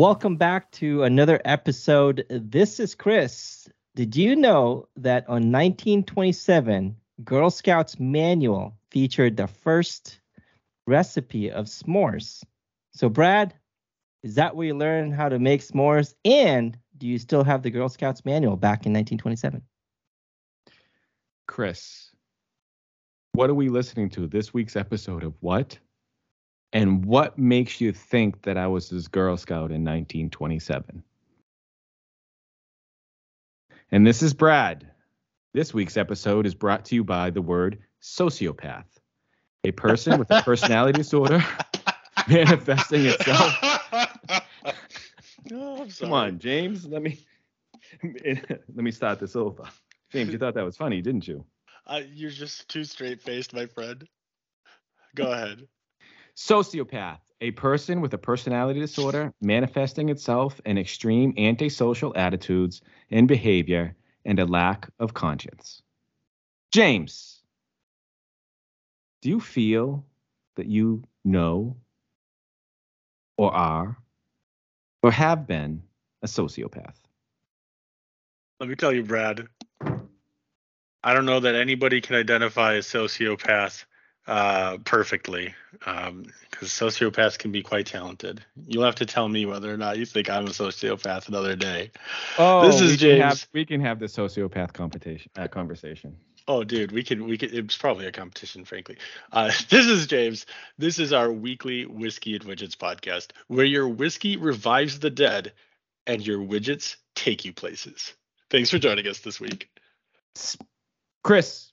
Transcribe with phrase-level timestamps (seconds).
[0.00, 2.24] Welcome back to another episode.
[2.30, 3.68] This is Chris.
[3.96, 10.20] Did you know that on 1927, Girl Scouts manual featured the first
[10.86, 12.42] recipe of s'mores?
[12.92, 13.54] So, Brad,
[14.22, 16.14] is that where you learned how to make s'mores?
[16.24, 19.62] And do you still have the Girl Scouts manual back in 1927?
[21.48, 22.10] Chris,
[23.32, 25.78] what are we listening to this week's episode of what?
[26.72, 31.02] And what makes you think that I was this Girl Scout in 1927?
[33.90, 34.86] And this is Brad.
[35.52, 38.84] This week's episode is brought to you by the word sociopath,
[39.64, 41.42] a person with a personality disorder
[42.28, 43.69] manifesting itself.
[45.52, 46.86] Oh, Come on, James.
[46.86, 47.18] Let me
[48.04, 49.64] let me start this over.
[50.12, 51.44] James, you thought that was funny, didn't you?
[51.86, 54.06] Uh, you're just too straight faced, my friend.
[55.14, 55.66] Go ahead.
[56.36, 63.94] Sociopath, a person with a personality disorder manifesting itself in extreme antisocial attitudes and behavior
[64.24, 65.82] and a lack of conscience.
[66.72, 67.42] James,
[69.22, 70.04] do you feel
[70.56, 71.76] that you know
[73.36, 73.96] or are
[75.02, 75.82] or have been
[76.22, 76.94] a sociopath?
[78.58, 79.46] Let me tell you, Brad.
[81.02, 83.84] I don't know that anybody can identify a sociopath
[84.26, 86.28] uh, perfectly, because
[86.68, 88.44] sociopaths can be quite talented.
[88.66, 91.90] You'll have to tell me whether or not you think I'm a sociopath another day.
[92.38, 93.48] Oh, This is we can have- James.
[93.54, 96.16] we can have the sociopath competition uh, conversation.
[96.50, 97.50] Oh, dude, we can we can.
[97.54, 98.96] It's probably a competition, frankly.
[99.30, 100.46] Uh, this is James.
[100.78, 105.52] This is our weekly whiskey and widgets podcast, where your whiskey revives the dead,
[106.08, 108.14] and your widgets take you places.
[108.50, 109.70] Thanks for joining us this week.
[111.22, 111.70] Chris,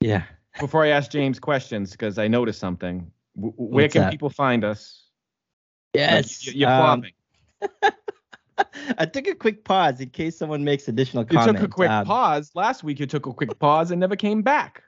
[0.00, 0.22] Yeah.
[0.60, 4.12] before I ask James questions, because I noticed something, w- w- where What's can that?
[4.12, 5.10] people find us?
[5.94, 6.46] Like, Yes.
[6.46, 7.02] y- you're um,
[7.60, 7.92] flopping.
[8.98, 11.46] I took a quick pause in case someone makes additional comments.
[11.46, 12.50] You took a quick Um, pause.
[12.54, 14.82] Last week you took a quick pause and never came back.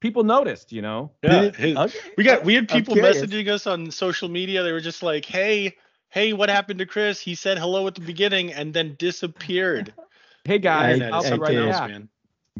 [0.00, 1.12] People noticed, you know.
[1.22, 1.98] Yeah, his- okay.
[2.18, 4.62] we got we had people messaging us on social media.
[4.62, 5.76] They were just like, "Hey,
[6.10, 7.20] hey, what happened to Chris?
[7.20, 9.94] He said hello at the beginning and then disappeared."
[10.46, 11.88] Hey guys, I, I'll be right something back.
[11.90, 12.08] man.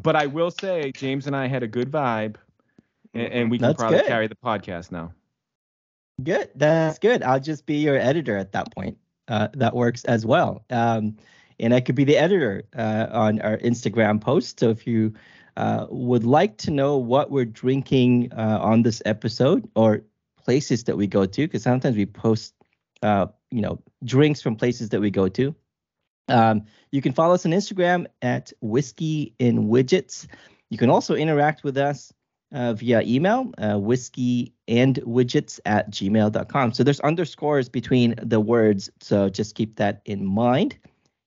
[0.03, 2.37] But I will say, James and I had a good vibe,
[3.13, 4.07] and, and we can That's probably good.
[4.07, 5.13] carry the podcast now.
[6.23, 6.49] Good.
[6.55, 7.23] That's good.
[7.23, 8.97] I'll just be your editor at that point.
[9.29, 10.65] Uh, that works as well.
[10.71, 11.17] Um,
[11.59, 14.61] and I could be the editor uh, on our Instagram post.
[14.61, 15.15] So if you
[15.57, 20.03] uh, would like to know what we're drinking uh, on this episode or
[20.37, 22.55] places that we go to, because sometimes we post,
[23.03, 25.55] uh, you know, drinks from places that we go to.
[26.29, 30.27] Um, you can follow us on Instagram at Whiskey in Widgets.
[30.71, 32.12] You can also interact with us
[32.55, 36.73] uh, via email, uh, whiskey and widgets at gmail.com.
[36.73, 38.89] So there's underscores between the words.
[39.01, 40.79] So just keep that in mind.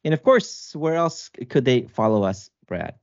[0.04, 2.96] And of course, where else could they follow us, Brad?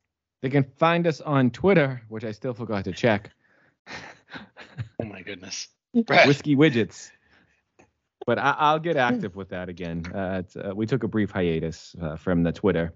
[0.42, 3.30] They can find us on Twitter, which I still forgot to check.
[5.00, 5.68] Oh my goodness.
[6.06, 6.26] Brad.
[6.28, 7.10] Whiskey widgets.
[8.26, 10.04] But I, I'll get active with that again.
[10.12, 12.92] Uh, it's, uh, we took a brief hiatus uh, from the Twitter,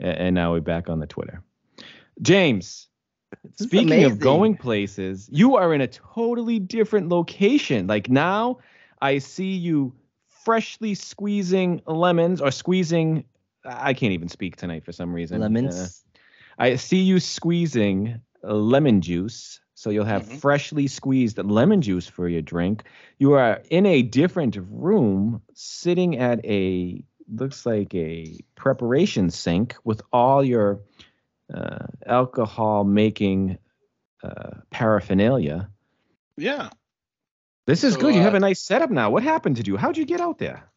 [0.00, 1.42] a- and now we're back on the Twitter.
[2.20, 2.88] James,
[3.54, 7.86] Speaking of going places, you are in a totally different location.
[7.86, 8.58] Like now,
[9.00, 9.94] I see you
[10.44, 13.24] freshly squeezing lemons or squeezing.
[13.64, 15.38] I can't even speak tonight for some reason.
[15.38, 16.04] Uh, lemons.
[16.58, 19.60] I see you squeezing lemon juice.
[19.74, 20.40] So you'll have Mhm.
[20.40, 22.84] freshly squeezed lemon juice for your drink.
[23.18, 30.02] You are in a different room, sitting at a looks like a preparation sink with
[30.12, 30.80] all your
[31.52, 33.58] uh, alcohol making
[34.22, 35.68] uh, paraphernalia.
[36.36, 36.70] Yeah.
[37.66, 38.14] This is So, good.
[38.14, 39.10] You have uh, a nice setup now.
[39.10, 39.76] What happened to you?
[39.76, 40.68] How'd you get out there?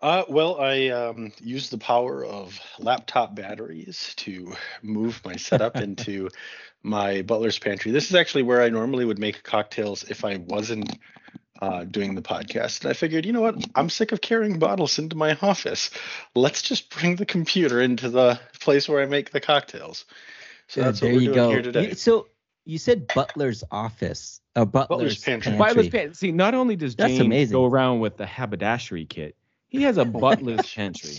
[0.00, 6.28] Uh, well, I um, used the power of laptop batteries to move my setup into
[6.82, 7.90] my butler's pantry.
[7.90, 10.96] This is actually where I normally would make cocktails if I wasn't
[11.60, 12.82] uh, doing the podcast.
[12.82, 13.56] And I figured, you know what?
[13.74, 15.90] I'm sick of carrying bottles into my office.
[16.34, 20.04] Let's just bring the computer into the place where I make the cocktails.
[20.68, 21.50] So Yeah, that's what we're you doing go.
[21.50, 21.88] here today.
[21.88, 22.28] You- so
[22.64, 25.52] you said Butler's office, or Butler's, pantry.
[25.52, 25.66] pantry.
[25.66, 26.14] Butler's pantry.
[26.14, 27.52] See, not only does That's James amazing.
[27.52, 29.36] go around with the haberdashery kit,
[29.68, 31.16] he has a butler's pantry.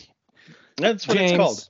[0.77, 1.69] That's what James, it's called.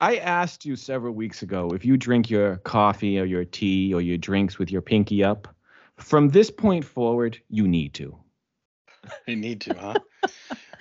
[0.00, 4.00] I asked you several weeks ago if you drink your coffee or your tea or
[4.02, 5.53] your drinks with your pinky up.
[5.98, 8.16] From this point forward, you need to.
[9.28, 10.28] I need to, huh?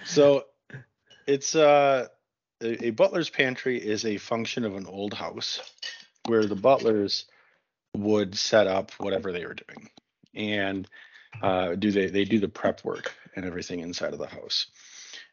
[0.06, 0.46] so
[1.28, 2.08] it's uh
[2.62, 5.60] a, a butler's pantry is a function of an old house
[6.28, 7.26] where the butlers
[7.96, 9.90] would set up whatever they were doing
[10.34, 10.88] and
[11.42, 14.68] uh, do they they do the prep work and everything inside of the house.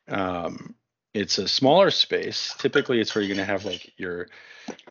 [0.09, 0.75] Um,
[1.13, 2.55] it's a smaller space.
[2.59, 4.29] Typically, it's where you're going to have like your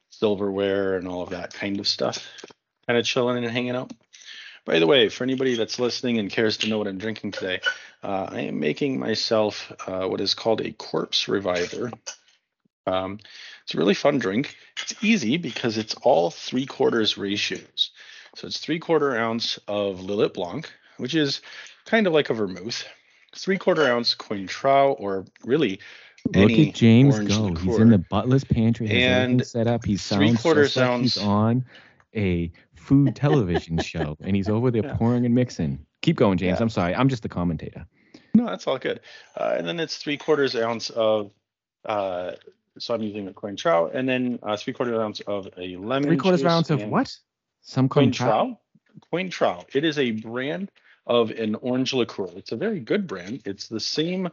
[0.10, 2.28] silverware and all of that kind of stuff,
[2.88, 3.92] kind of chilling and hanging out.
[4.70, 7.60] By the way, for anybody that's listening and cares to know what I'm drinking today,
[8.04, 11.92] uh, I am making myself uh, what is called a corpse reviver.
[12.86, 13.18] Um,
[13.64, 14.56] it's a really fun drink.
[14.80, 17.90] It's easy because it's all three quarters ratios.
[18.36, 21.42] So it's three quarter ounce of Lillet Blanc, which is
[21.88, 22.86] kind of like a vermouth,
[23.36, 25.80] three quarter ounce Cointreau, or really
[26.32, 27.42] Look at James go.
[27.46, 27.64] liqueur.
[27.64, 28.88] He's in the butler's pantry.
[28.90, 29.84] Has And set up.
[29.84, 31.66] He sounds three-quarters just like he's ounce- on
[32.16, 34.96] a food television show, and he's over there Yeah.
[34.98, 35.86] pouring and mixing.
[36.02, 36.60] Keep going, James.
[36.60, 36.64] Yeah.
[36.64, 36.96] I'm sorry.
[36.96, 37.86] I'm just the commentator.
[38.34, 39.02] No, that's all good.
[39.36, 41.32] Uh, and then it's three quarters ounce of,
[41.86, 42.32] uh,
[42.78, 46.08] so I'm using a Cointreau, and then uh, three quarters ounce of a lemon.
[46.10, 47.16] Three quarters ounce of what?
[47.62, 48.56] Some Cointreau.
[48.56, 48.58] Cointreau.
[49.14, 49.66] Cointreau.
[49.76, 50.72] It is a brand
[51.08, 52.28] of an orange liqueur.
[52.36, 53.42] It's a very good brand.
[53.46, 54.30] It's the same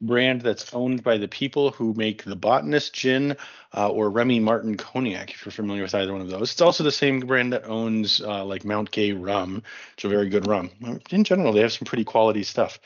[0.00, 3.36] brand that's owned by the people who make the Botanist Gin
[3.74, 6.52] uh, or Remy Martin Cognac, if you're familiar with either one of those.
[6.52, 10.08] It's also the same brand that owns uh, like Mount Gay Rum, which is a
[10.08, 10.70] very good rum.
[11.10, 12.78] In general, they have some pretty quality stuff.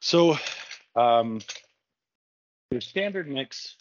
[0.00, 0.36] So,
[0.94, 1.40] um,
[2.70, 3.76] your standard mix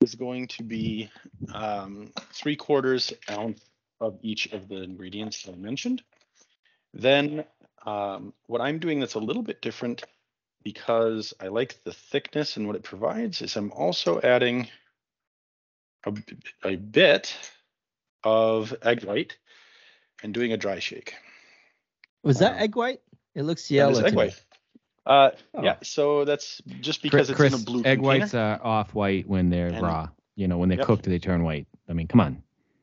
[0.00, 1.10] is going to be
[1.52, 3.60] um, three quarters ounce
[4.00, 6.02] of each of the ingredients that I mentioned.
[6.92, 7.44] Then
[7.84, 10.04] um, what I'm doing that's a little bit different
[10.66, 14.66] because I like the thickness and what it provides is I'm also adding
[16.04, 17.36] a bit
[18.24, 19.36] of egg white
[20.24, 21.14] and doing a dry shake.
[22.24, 22.62] Was that Wow.
[22.62, 23.00] egg white?
[23.36, 24.02] It looks That yellow.
[24.02, 24.44] egg white.
[25.06, 25.62] Uh, Oh.
[25.62, 28.02] Yeah, so that's just Chris, because it's Chris, in a blue egg container.
[28.02, 30.08] whites are off white when they're And- raw.
[30.34, 30.86] You know, when they're Yep.
[30.88, 31.68] cooked, they turn white.
[31.88, 32.42] I mean, come on.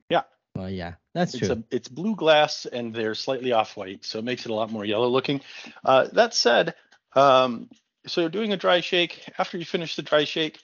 [0.09, 0.21] Yeah
[0.55, 1.57] oh yeah, that's It's true.
[1.69, 4.71] a it's blue glass and they're slightly off white, so it makes it a lot
[4.71, 5.41] more yellow looking.
[5.83, 6.75] Uh, that said,
[7.15, 7.69] um,
[8.05, 9.29] so you're doing a dry shake.
[9.37, 10.59] After you finish the dry shake,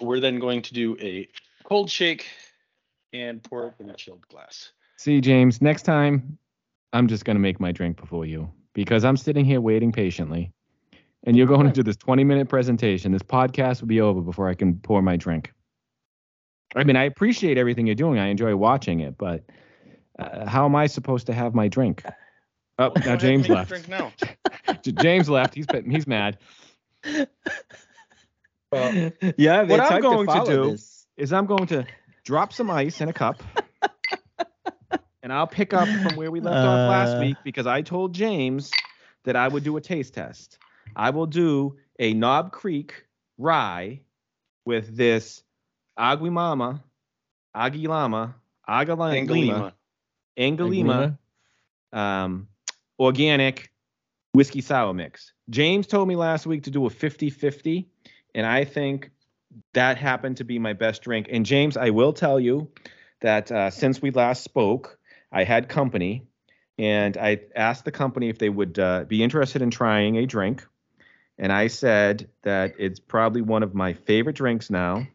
[0.00, 1.28] we're then going to do a
[1.64, 2.26] cold shake
[3.12, 4.72] and pour it in a chilled glass.
[4.96, 6.38] See, James, next time
[6.92, 10.52] I'm just going to make my drink before you because I'm sitting here waiting patiently.
[11.24, 13.12] And you're going to do this 20 minute presentation.
[13.12, 15.52] This podcast will be over before I can pour my drink.
[16.76, 18.18] I mean, I appreciate everything you're doing.
[18.18, 19.44] I enjoy watching it, but
[20.18, 22.04] uh, how am I supposed to have my drink?
[22.78, 23.68] Oh, Well, go now James left.
[23.70, 24.12] Drink now.
[24.82, 25.54] James left.
[25.54, 26.38] He's he's mad.
[28.70, 31.06] Well, yeah, what I'm going to follow do- this.
[31.16, 31.86] is I'm going to
[32.24, 33.42] drop some ice in a cup.
[35.22, 37.20] and I'll pick up from where we left off last Uh.
[37.20, 38.70] week because I told James
[39.24, 40.58] that I would do a taste test.
[40.94, 43.04] I will do a Knob Creek
[43.38, 44.00] rye
[44.64, 45.42] with this
[45.98, 46.80] Aguimama,
[47.56, 48.34] Aguilama,
[48.68, 49.72] Agalima, Angalima.
[50.38, 51.18] Angalima,
[51.92, 52.48] um,
[52.98, 53.70] organic
[54.32, 55.32] whiskey sour mix.
[55.50, 57.88] James told me last week to do a 50 50,
[58.34, 59.10] and I think
[59.72, 61.28] that happened to be my best drink.
[61.30, 62.70] And James, I will tell you
[63.20, 64.98] that uh, since we last spoke,
[65.32, 66.26] I had company,
[66.78, 70.66] and I asked the company if they would uh, be interested in trying a drink.
[71.38, 75.06] And I said that it's probably one of my favorite drinks now.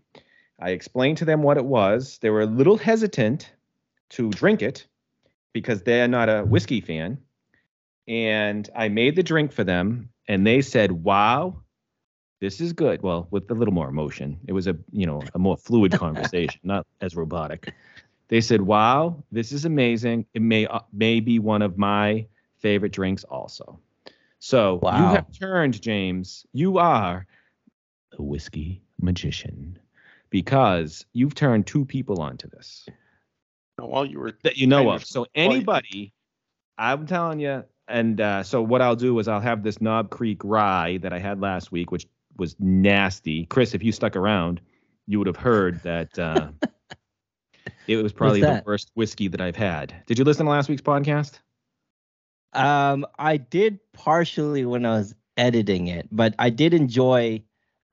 [0.59, 2.17] I explained to them what it was.
[2.19, 3.51] They were a little hesitant
[4.11, 4.87] to drink it
[5.51, 7.17] because they're not a whiskey fan.
[8.07, 11.61] And I made the drink for them, and they said, "Wow,
[12.41, 14.39] this is good." Well, with a little more emotion.
[14.47, 17.73] It was a you know a more fluid conversation, not as robotic.
[18.27, 20.25] They said, "Wow, this is amazing.
[20.33, 22.25] It may uh, may be one of my
[22.57, 23.79] favorite drinks also."
[24.39, 26.45] So you have turned, James.
[26.51, 27.25] You are
[28.17, 29.79] a whiskey magician
[30.29, 32.85] because you've turned two people onto this
[33.77, 34.95] While you were that you know of.
[35.03, 36.13] of- So well, anybody,
[36.77, 40.41] I'm telling you, and uh, so what I'll do is I'll have this Knob Creek
[40.43, 43.45] rye that I had last week, which was nasty.
[43.45, 44.61] Chris, if you stuck around,
[45.07, 46.49] you would have heard that uh,
[47.87, 49.93] it was probably the worst whiskey that I've had.
[50.05, 51.39] Did you listen to last week's podcast?
[52.53, 57.43] Um, I did partially when I was editing it, but I did enjoy,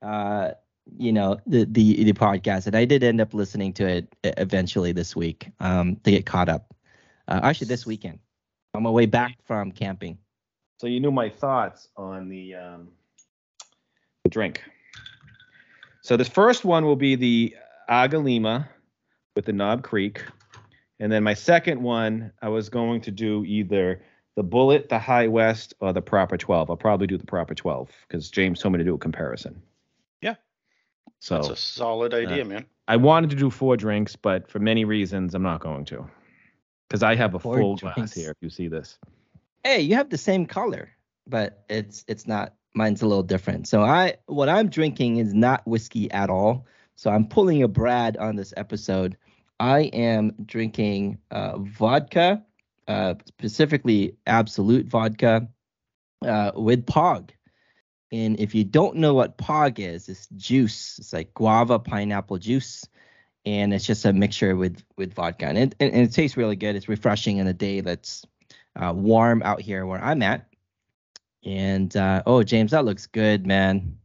[0.01, 0.51] uh,
[0.97, 4.91] you know, the the the podcast, and I did end up listening to it eventually
[4.91, 6.73] this week, um, to get caught up.
[7.27, 8.19] Uh, actually, this weekend,
[8.73, 10.17] on my way back from camping.
[10.77, 12.89] So you knew my thoughts on the um,
[14.29, 14.61] drink.
[16.01, 17.55] So the first one will be the
[17.89, 18.67] Agalima
[19.35, 20.23] with the Knob Creek,
[20.99, 24.01] and then my second one I was going to do either
[24.35, 26.69] the Bulleit, the High West, or the Proper 12.
[26.69, 29.61] I'll probably do the Proper 12 because James told me to do a comparison.
[30.21, 30.35] Yeah.
[31.19, 32.65] So That's a solid idea, man.
[32.87, 36.09] I wanted to do four drinks, but for many reasons, I'm not going to.
[36.91, 37.95] Because I have a Four full drinks.
[37.95, 38.31] glass here.
[38.31, 38.99] If you see this,
[39.63, 40.89] Hey, you have the same color,
[41.25, 42.53] but it's it's not.
[42.73, 43.69] Mine's a little different.
[43.69, 46.65] So I what I'm drinking is not whiskey at all.
[46.97, 49.15] So I'm pulling a Brad on this episode.
[49.57, 52.43] I am drinking uh, vodka,
[52.89, 55.47] uh, specifically Absolut vodka,
[56.25, 57.29] uh, with Pog.
[58.11, 60.99] And if you don't know what Pog is, it's juice.
[60.99, 62.85] It's like guava pineapple juice,
[63.45, 66.75] and it's just a mixture with with vodka, and it and, it tastes really good.
[66.75, 68.25] It's refreshing in a day that's
[68.75, 70.47] uh, warm out here where I'm at.
[71.43, 73.97] And uh, oh, James, that looks good, man.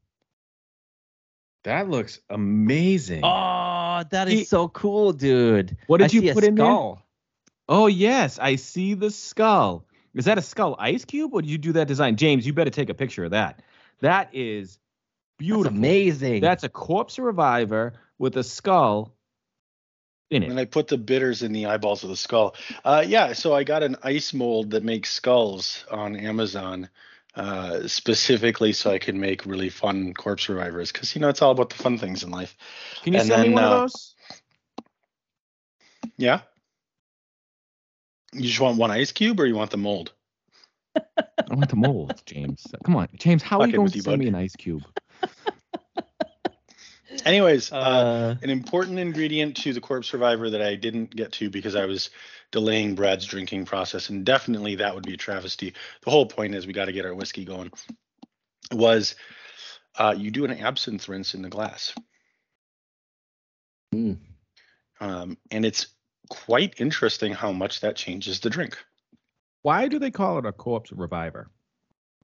[1.64, 3.20] that looks amazing.
[3.24, 5.76] Oh, that is He- so cool, dude.
[5.86, 6.94] what did I you put in there?
[7.68, 9.84] Oh yes, I see the skull.
[10.14, 12.46] Is that a skull ice cube, or did you do that design, James?
[12.46, 13.60] You better take a picture of that.
[14.00, 14.78] That is That's
[15.38, 15.76] beautiful.
[15.76, 16.40] amazing.
[16.40, 19.15] That's a corpse reviver with a skull
[20.30, 20.50] in it.
[20.50, 22.54] And I put the bitters in the eyeballs of the skull.
[22.84, 26.88] Uh, yeah, so I got an ice mold that makes skulls on Amazon,
[27.34, 30.92] uh, specifically so I can make really fun corpse revivers.
[30.92, 32.56] Because you know it's all about the fun things in life.
[33.02, 34.14] Can you and send me then, one uh, of those?
[36.16, 36.40] Yeah.
[38.32, 40.12] You just want one ice cube, or you want the mold?
[40.96, 42.66] I want the mold, James.
[42.84, 43.42] Come on, James.
[43.42, 44.18] How are you going to send bud.
[44.18, 44.82] me an ice cube?
[47.26, 51.50] Anyways, uh, uh, an important ingredient to the corpse reviver that I didn't get to
[51.50, 52.10] because I was
[52.52, 55.74] delaying Brad's drinking process, and definitely that would be a travesty.
[56.04, 57.72] The whole point is we got to get our whiskey going.
[58.70, 59.16] Was
[59.98, 61.94] uh, you do an absinthe rinse in the glass,
[63.92, 64.18] mm.
[65.00, 65.88] um, and it's
[66.30, 68.78] quite interesting how much that changes the drink.
[69.62, 71.50] Why do they call it a corpse reviver?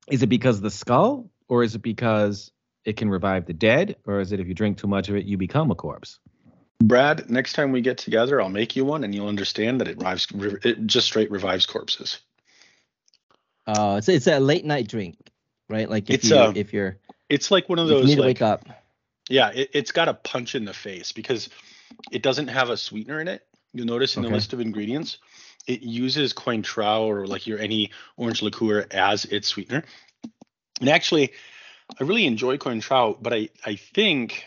[0.09, 2.53] Is it because of the skull, or is it because
[2.85, 5.25] it can revive the dead, or is it if you drink too much of it,
[5.25, 6.19] you become a corpse?
[6.83, 9.97] Brad, next time we get together, I'll make you one, and you'll understand that it
[9.99, 10.27] revives,
[10.65, 12.19] it just straight revives corpses.
[13.67, 15.17] uh, it's it's a late night drink,
[15.69, 15.89] right?
[15.89, 16.99] Like if It's, you uh, if you're
[17.29, 18.69] It's like one of if you those need to wake up.
[19.29, 21.49] Yeah, it, it's got a punch in the face because
[22.11, 23.47] it doesn't have a sweetener in it.
[23.73, 24.31] You'll notice in Okay.
[24.31, 25.19] the list of ingredients,
[25.67, 29.85] it uses Cointreau or like your any orange liqueur as its sweetener.
[30.81, 31.33] And actually,
[32.01, 34.45] I really enjoy Cointreau, but I I think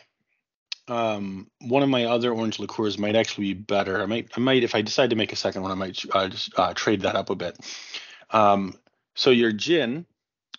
[0.87, 4.01] um, one of my other orange liqueurs might actually be better.
[4.01, 6.27] I might I might if I decide to make a second one, I might uh,
[6.29, 7.57] just uh, trade that up a bit.
[8.31, 8.75] Um,
[9.15, 10.05] so your gin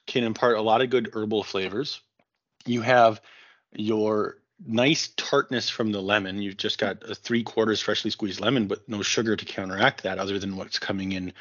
[0.07, 2.00] can impart a lot of good herbal flavors.
[2.64, 3.21] You have
[3.75, 6.40] your nice tartness from the lemon.
[6.40, 10.19] You've just got a three quarters freshly squeezed lemon, but no sugar to counteract that,
[10.19, 11.33] other than what's coming in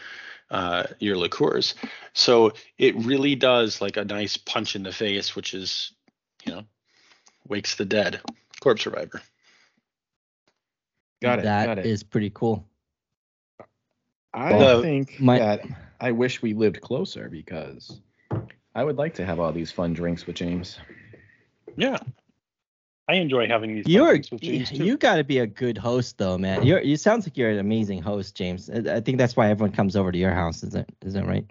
[0.52, 1.76] uh, your liqueurs.
[2.14, 5.92] So it really does like a nice punch in the face, which is,
[6.46, 6.64] you know,
[7.48, 8.22] wakes the dead.
[8.62, 9.22] Corpse survivor.
[11.22, 11.44] Got it.
[11.44, 11.86] That got it.
[11.86, 12.68] is pretty cool.
[14.34, 15.62] I The- think my- that
[16.00, 18.02] I wish we lived closer because
[18.76, 20.78] I would like to have all these fun drinks with James.
[21.78, 21.98] Yeah.
[23.08, 23.88] I enjoy having these.
[23.88, 24.84] You're with James, too.
[24.84, 26.66] you got to be a good host though, man.
[26.66, 28.70] You're you sounds like you're an amazing host, James.
[28.70, 30.64] I I think that's why everyone comes over to your house.
[30.64, 31.46] Is that is that right?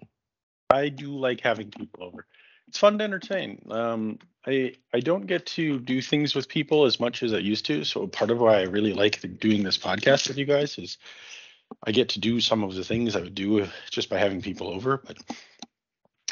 [0.71, 2.27] I do like having people over.
[2.67, 3.65] It's fun to entertain.
[3.71, 7.67] Um, I I don't get to do things with people as much as I used
[7.67, 7.85] to.
[7.85, 10.99] So part of why I really like the, doing this podcast with you guys is
[11.87, 14.69] I get to do some of the things I would do just by having people
[14.69, 14.99] over.
[14.99, 15.19] But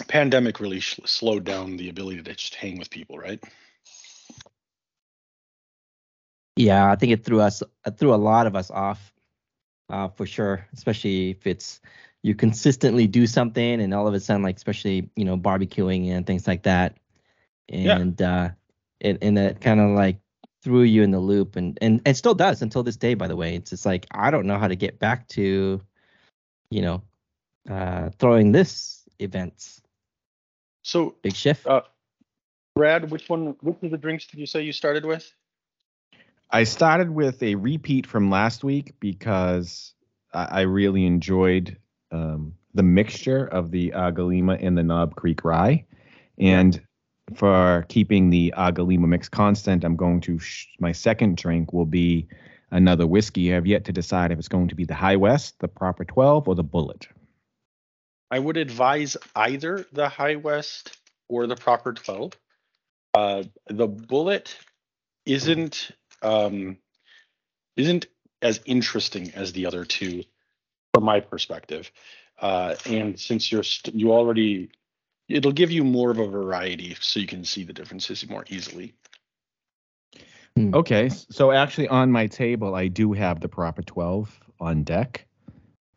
[0.09, 3.43] pandemic really sh- slowed down the ability to just hang with people, right?
[6.57, 9.13] Yeah, I think it threw us it threw a lot of us off,
[9.89, 10.67] uh, for sure.
[10.73, 11.81] Especially if it's
[12.23, 16.27] you consistently do something and all of a sudden, like especially you know barbecuing and
[16.27, 16.97] things like that,
[17.69, 17.97] Yeah.
[17.97, 18.51] and uh,
[19.01, 20.19] it and it kind of like
[20.63, 23.15] threw you in the loop and and it still does until this day.
[23.15, 25.81] By the way, it's just like I don't know how to get back to,
[26.71, 27.03] you know,
[27.69, 29.81] uh, throwing this events.
[30.83, 31.67] So Big shift.
[31.67, 31.83] Uh,
[32.75, 35.33] Brad, which one which of the drinks did you say you started with?
[36.55, 39.95] I started with a repeat from last week because
[40.35, 41.79] I, I really enjoyed
[42.11, 45.87] um, the mixture of the Agalima and the Knob Creek Rye.
[46.39, 46.79] And
[47.35, 52.29] for keeping the Agalima mix constant, I'm going to, sh- my second drink will be
[52.71, 53.51] another whiskey.
[53.51, 56.05] I have yet to decide if it's going to be the High West, the Proper
[56.05, 57.07] 12, or the Bulleit.
[58.31, 62.33] I would advise either the High West or the Proper 12.
[63.15, 64.55] Uh, the Bulleit
[65.25, 65.93] isn't
[66.23, 66.79] um,
[67.77, 68.07] isn't
[68.41, 70.25] as interesting as the other two
[70.95, 71.91] from my perspective.
[72.41, 74.71] Uh, and since you're st- you already,
[75.29, 78.95] it'll give you more of a variety so you can see the differences more easily.
[80.59, 85.27] Okay, so actually on my table I do have the proper 12 on deck.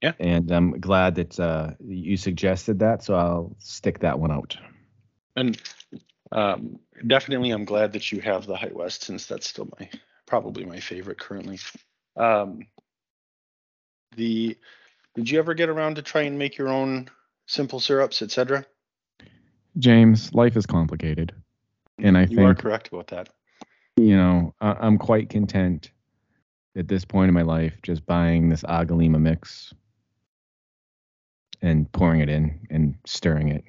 [0.01, 0.13] Yeah.
[0.20, 4.55] And I'm glad that uh, you suggested that, so I'll stick that one out.
[5.36, 5.60] And
[6.32, 9.89] um, definitely, I'm glad that you have the High West since that's still my
[10.25, 11.60] probably my favorite currently.
[12.15, 12.67] Um,
[14.15, 14.58] the
[15.15, 17.10] did you ever get around to try and make your own
[17.48, 18.65] simple syrups, etc.?
[19.77, 21.34] James, life is complicated.
[22.00, 23.29] And I you are correct about that.
[23.98, 25.91] you know, I- I'm quite content
[26.75, 29.74] at this point in my life just buying this Agalima mix
[31.62, 33.63] and pouring it in and stirring it.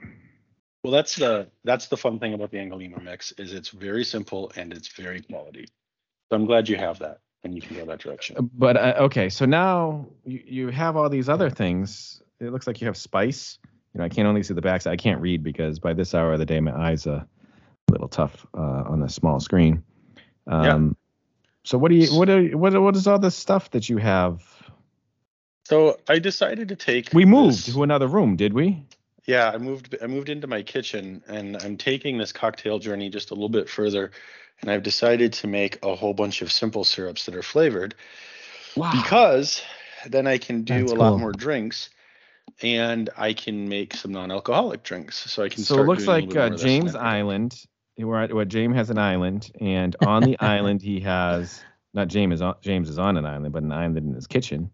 [0.83, 4.53] Well, that's the that's the fun thing about the Angelima mix is it's very simple
[4.57, 5.67] and it's very quality.
[6.31, 8.51] So I'm glad you have that and you can go that direction.
[8.55, 12.23] But uh, okay, so now you, you have all these other things.
[12.41, 13.59] It looks like you have spice.
[13.95, 14.93] You know, I can't only see the backside.
[14.93, 17.25] I can't read because by this hour of the day, my eyes are
[17.89, 19.83] a little tough uh, on the small screen.
[20.47, 20.97] Um,
[21.65, 24.43] So what do you what are what what is all this stuff that you have?
[25.65, 27.11] So I decided to take.
[27.13, 28.85] We moved this- to another room, did we?
[29.27, 29.97] Yeah, I moved.
[30.01, 33.69] I moved into my kitchen, and I'm taking this cocktail journey just a little bit
[33.69, 34.13] further.
[34.63, 37.95] And I've decided to make a whole bunch of simple syrups that are flavored
[38.77, 38.93] Wow.
[38.93, 39.63] because
[40.07, 41.19] then I can do That's a lot cool.
[41.19, 41.91] more drinks,
[42.63, 45.31] and I can make some non-alcoholic drinks.
[45.31, 45.63] So I can.
[45.65, 46.95] so it looks like uh, more of this James.
[46.95, 47.65] Island.
[47.99, 51.63] We're at James has an island, and on the island he has
[51.95, 54.71] not James is on James is on an island, but an island in his kitchen.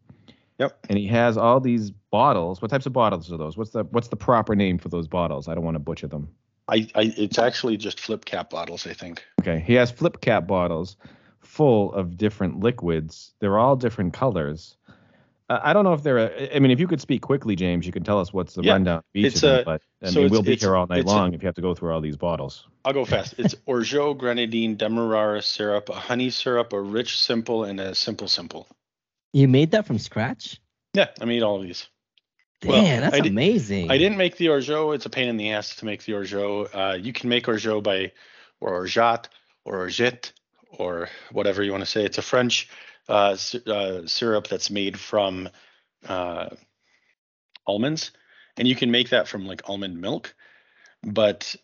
[0.59, 0.87] Yep.
[0.91, 2.61] And he has all these bottles.
[2.61, 3.57] What types of bottles are those?
[3.57, 5.47] What's the what's the proper name for those bottles?
[5.49, 6.29] I don't want to butcher them.
[6.69, 7.13] I, I.
[7.17, 9.25] It's actually just flip cap bottles, I think.
[9.41, 9.61] Okay.
[9.67, 10.97] He has flip cap bottles
[11.41, 13.33] full of different liquids.
[13.41, 14.77] They're all different colors.
[15.51, 16.19] Uh, I don't know if they're.
[16.19, 18.63] A, I mean, if you could speak quickly, James, you can tell us what's the
[18.63, 19.61] Yeah, rundown of each it's of them.
[19.61, 21.43] a- but I so mean, it's- we'll be here all night it's a- long if
[21.43, 22.67] you have to go through all these bottles.
[22.85, 23.35] I'll go fast.
[23.39, 28.69] It's Orgeat, grenadine, demerara syrup, a honey syrup, a rich simple, and a simple simple.
[29.33, 30.61] You made that from scratch?
[30.95, 31.89] Yeah, I made all of these.
[32.63, 33.91] Damn, Well, that's I did- amazing.
[33.91, 34.95] I didn't make the orgeat.
[34.95, 36.75] It's a pain in the ass to make the orgeat.
[36.75, 38.13] Uh, you can make orgeat by
[38.61, 39.29] or orgeat
[39.65, 40.33] or orgeat
[40.71, 42.05] or whatever you want to say.
[42.05, 42.69] It's a French
[43.09, 45.49] uh, uh, syrup that's made from
[46.07, 46.51] uh,
[47.67, 48.13] almonds,
[48.57, 50.35] and you can make that from like almond milk,
[51.03, 51.55] but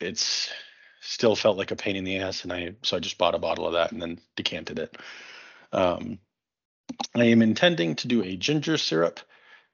[0.00, 0.50] it's
[1.00, 3.38] still felt like a pain in the ass, and I so I just bought a
[3.38, 4.96] bottle of that and then decanted it.
[5.72, 6.18] Um,
[7.14, 9.20] I am intending to do a ginger syrup,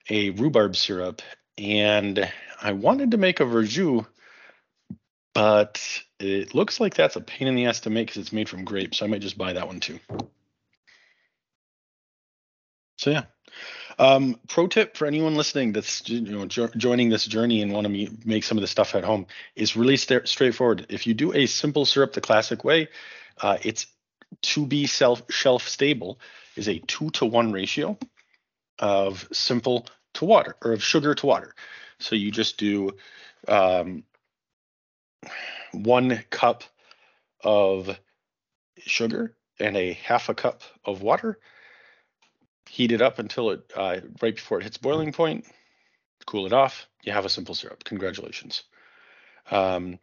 [0.09, 1.23] a rhubarb syrup,
[1.59, 4.07] and I wanted to make a verjus,
[5.35, 5.81] but
[6.19, 8.65] it looks like that's a pain in the ass to make because it's made from
[8.65, 8.99] grapes.
[8.99, 9.99] So I might just buy that one too.
[12.99, 13.25] So yeah.
[13.99, 17.85] Um, pro tip for anyone listening that's you know jo- joining this journey and want
[17.85, 20.87] to me- make some of this stuff at home is really sta- straightforward.
[20.89, 22.89] If you do a simple syrup the classic way,
[23.41, 23.87] uh, it's
[24.43, 26.21] to be self shelf stable
[26.57, 27.99] is a two to one ratio
[28.81, 31.55] of simple to water or of sugar to water.
[31.99, 32.97] So you just do
[33.47, 34.03] um,
[35.73, 36.65] one cup
[37.45, 37.99] of
[38.79, 41.39] sugar and a half a cup of water.
[42.69, 45.45] Heat it up until it uh, right before it hits boiling point.
[46.27, 46.89] Cool it off.
[47.03, 47.85] You have a simple syrup.
[47.85, 48.63] Congratulations.
[49.51, 49.99] Um,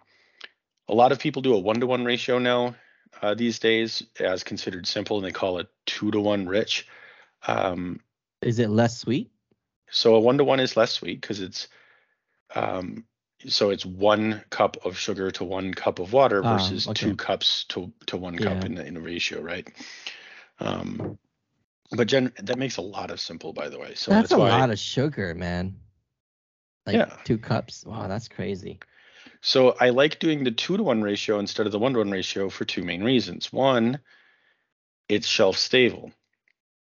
[0.88, 2.76] a lot of people do a one to one ratio now
[3.22, 6.88] uh, these days as considered simple, and they call it two to one rich.
[7.46, 8.02] Um,
[8.42, 9.32] Is it less sweet?
[9.90, 11.70] so a one to one is less sweet because it's
[12.56, 13.06] um
[13.48, 16.94] so it's one cup of sugar to one cup of water Ah, versus okay.
[16.94, 18.66] two cups to to one cup Yeah.
[18.66, 19.68] in the in a ratio, right?
[20.60, 21.18] Um
[21.92, 23.94] but gen that makes a lot of simple by the way.
[23.96, 25.76] So that's, that's, a why lot of sugar, man.
[26.86, 27.18] Like Yeah.
[27.24, 27.86] two cups.
[27.86, 28.80] Wow, that's crazy.
[29.42, 32.12] So I like doing the two to one ratio instead of the one to one
[32.12, 33.54] ratio for two main reasons.
[33.54, 34.00] One,
[35.08, 36.12] it's shelf stable.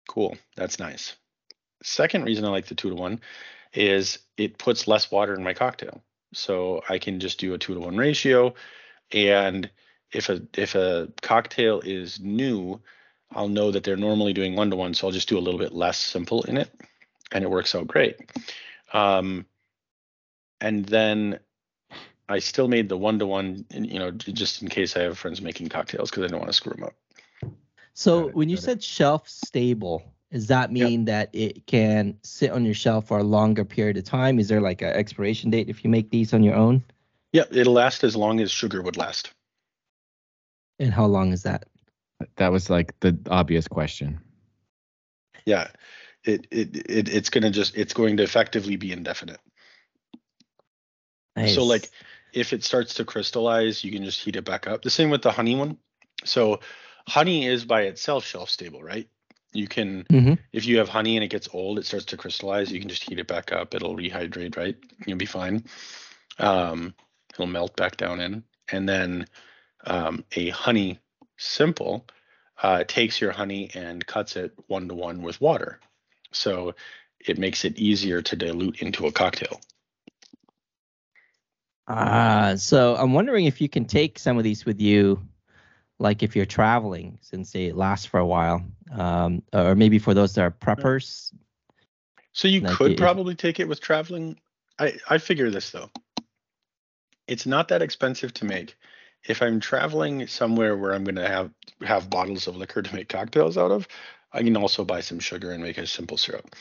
[0.09, 0.37] Cool.
[0.57, 1.15] That's nice.
[1.83, 3.21] Second reason I like the two to one
[3.73, 6.03] is it puts less water in my cocktail.
[6.33, 8.55] So I can just do a two to one ratio.
[9.13, 9.71] And
[10.13, 12.81] if a if a cocktail is new,
[13.33, 14.95] I'll know that they're normally doing one to one.
[14.95, 16.71] So I'll just do a little bit less simple in it.
[17.33, 18.17] And it works out great.
[18.93, 19.47] Um,
[20.61, 21.39] and then
[22.29, 25.41] I still made the one to one, you know, just in case I have friends
[25.41, 26.95] making cocktails because I don't want to screw them up.
[27.95, 30.73] So when you said shelf stable, does that Yep.
[30.73, 34.39] mean that it can sit on your shelf for a longer period of time?
[34.39, 36.85] Is there like an expiration date if you make these on your own?
[37.33, 39.31] Yeah, it'll last as long as sugar would last.
[40.79, 41.67] And how long is that?
[42.37, 44.21] That was like the obvious question.
[45.47, 45.69] Yeah,
[46.25, 49.41] it it, it it's gonna just it's going to effectively be indefinite.
[51.47, 51.91] So like
[52.33, 54.83] if it starts to crystallize, you can just heat it back up.
[54.83, 55.79] The same with the honey one.
[56.25, 56.61] So
[57.07, 59.09] honey is by itself shelf stable, right?
[59.53, 60.39] You can, Mhm.
[60.53, 62.71] if you have honey and it gets old, it starts to crystallize.
[62.71, 63.75] You can just heat it back up.
[63.75, 64.77] It'll rehydrate, right?
[65.07, 65.65] You'll be fine.
[66.39, 66.95] Um,
[67.33, 68.45] it'll melt back down in.
[68.71, 69.27] And then
[69.85, 70.99] um, a honey
[71.37, 72.07] simple
[72.63, 75.81] uh, takes your honey and cuts it one to one with water.
[76.33, 76.75] So
[77.21, 79.61] it makes it easier to dilute into a cocktail.
[81.87, 85.27] Ah, so I'm wondering if you can take some of these with you,
[85.99, 90.35] like if you're traveling, since they last for a while, um, or maybe for those
[90.35, 91.33] that are preppers.
[92.33, 94.39] So you Like could probably take it with traveling.
[94.79, 95.91] I I figure this though.
[97.27, 98.77] It's not that expensive to make.
[99.25, 101.51] If I'm traveling somewhere where I'm going to have
[101.83, 103.89] have bottles of liquor to make cocktails out of,
[104.33, 106.55] I can also buy some sugar and make a simple syrup.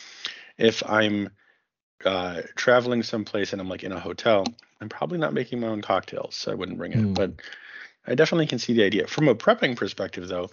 [0.57, 1.29] If I'm
[2.03, 4.45] uh, traveling someplace and I'm like in a hotel,
[4.81, 6.99] I'm probably not making my own cocktails, so I wouldn't bring it.
[6.99, 7.13] Hmm.
[7.13, 7.33] But
[8.07, 9.07] I definitely can see the idea.
[9.07, 10.49] From a prepping perspective, though,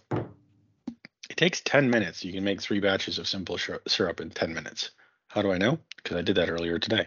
[1.31, 2.25] it takes 10 minutes.
[2.25, 4.91] You can make three batches of simple syrup in 10 minutes.
[5.29, 5.79] How do I know?
[5.97, 7.07] Because I did that earlier today.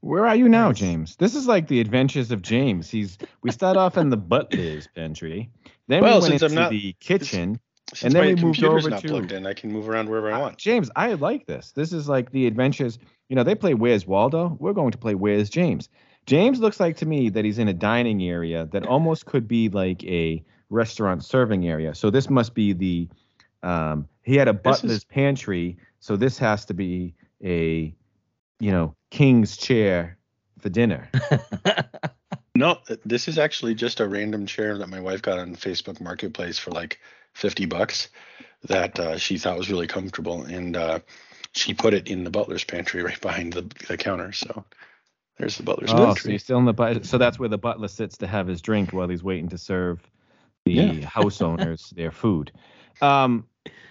[0.00, 0.72] Where are you now.
[0.72, 1.16] James?
[1.16, 2.88] This is like the adventures of James.
[2.90, 5.50] He's we start off in the butler's pantry,
[5.86, 7.60] then Well, we went into not- the kitchen.
[7.94, 10.28] Since then my we moved over not to- plugged in, I can move around wherever
[10.32, 10.56] I Uh, want.
[10.58, 11.70] James, I like this.
[11.72, 12.98] This is like the adventures.
[13.28, 14.56] You know, they play Where's Waldo.
[14.58, 15.88] We're going to play Where's James.
[16.26, 19.68] James looks like to me that he's in a dining area that almost could be
[19.68, 21.94] like a restaurant serving area.
[21.94, 23.08] So this must be the.
[23.62, 27.94] Um, he had a butler's is- pantry, so this has to be a,
[28.60, 30.18] you know, king's chair
[30.58, 31.10] for dinner.
[32.56, 36.58] No, this is actually just a random chair that my wife got on Facebook Marketplace
[36.58, 36.98] for like
[37.34, 38.08] 50 bucks
[38.64, 40.42] that uh, she thought was really comfortable.
[40.42, 41.00] And uh,
[41.52, 44.32] she put it in the butler's pantry right behind the, the counter.
[44.32, 44.64] So
[45.38, 46.32] there's the butler's Oh, so pantry.
[46.32, 47.04] you're still in the but.
[47.04, 50.00] So that's where the butler sits to have his drink while he's waiting to serve
[50.64, 50.92] the Yeah.
[51.08, 52.52] house owners their food.
[53.00, 53.46] Um,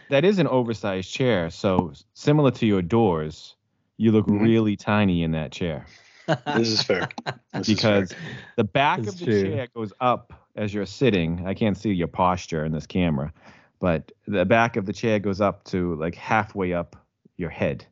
[0.09, 1.49] that is an oversized chair.
[1.49, 3.55] So similar to your doors,
[3.97, 4.41] you look Mhm.
[4.41, 5.85] really tiny in that chair
[6.27, 7.09] This is fair.
[7.53, 8.01] This is fair.
[8.01, 8.15] because
[8.57, 9.43] the back It's of the true.
[9.43, 11.45] chair goes up as you're sitting.
[11.47, 13.31] I can't see your posture in this camera,
[13.79, 16.95] but the back of the chair goes up to like halfway up
[17.37, 17.85] your head.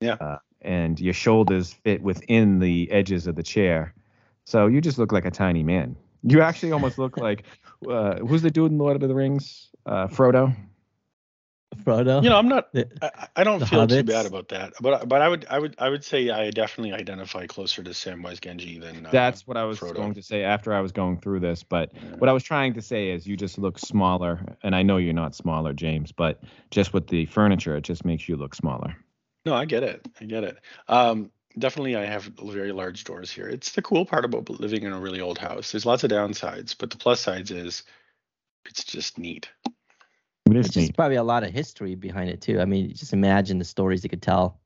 [0.00, 0.14] Yeah.
[0.20, 3.94] Uh, and your shoulders fit within the edges of the chair.
[4.44, 5.96] So you just look like a tiny man.
[6.22, 7.44] You actually almost look like
[7.88, 9.68] uh, who's the dude in Lord of the Rings?
[9.86, 10.54] Uh, Frodo.
[11.84, 12.22] Frodo.
[12.22, 12.72] you know, I'm not.
[12.72, 15.58] The- I, I don't the feel too bad about that, but but I would I
[15.58, 19.56] would I would say I definitely identify closer to Samwise Gamgee than uh, That's what
[19.56, 19.94] I was Frodo.
[19.94, 21.64] going to say after I was going through this.
[21.64, 22.00] But Yeah.
[22.18, 24.56] what I was trying to say is you just look smaller.
[24.62, 28.28] And I know you're not smaller, James, but just with the furniture, it just makes
[28.28, 28.96] you look smaller.
[29.44, 30.06] No, I get it.
[30.20, 30.58] I get it.
[30.88, 33.48] Um, definitely, I have very large doors here.
[33.48, 35.72] It's the cool part about living in a really old house.
[35.72, 37.82] There's lots of downsides, but the plus sides is
[38.66, 39.48] it's just neat.
[40.46, 40.96] It is Which neat.
[40.96, 42.60] probably a lot of history behind it too.
[42.60, 44.60] I mean, just imagine the stories you could tell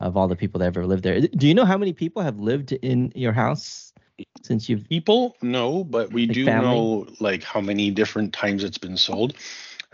[0.00, 1.20] of all the people that ever lived there.
[1.20, 3.92] Do you know how many people have lived in your house
[4.42, 4.88] since you've?
[4.88, 6.68] People no, but we Like do family?
[6.68, 9.34] know like how many different times it's been sold.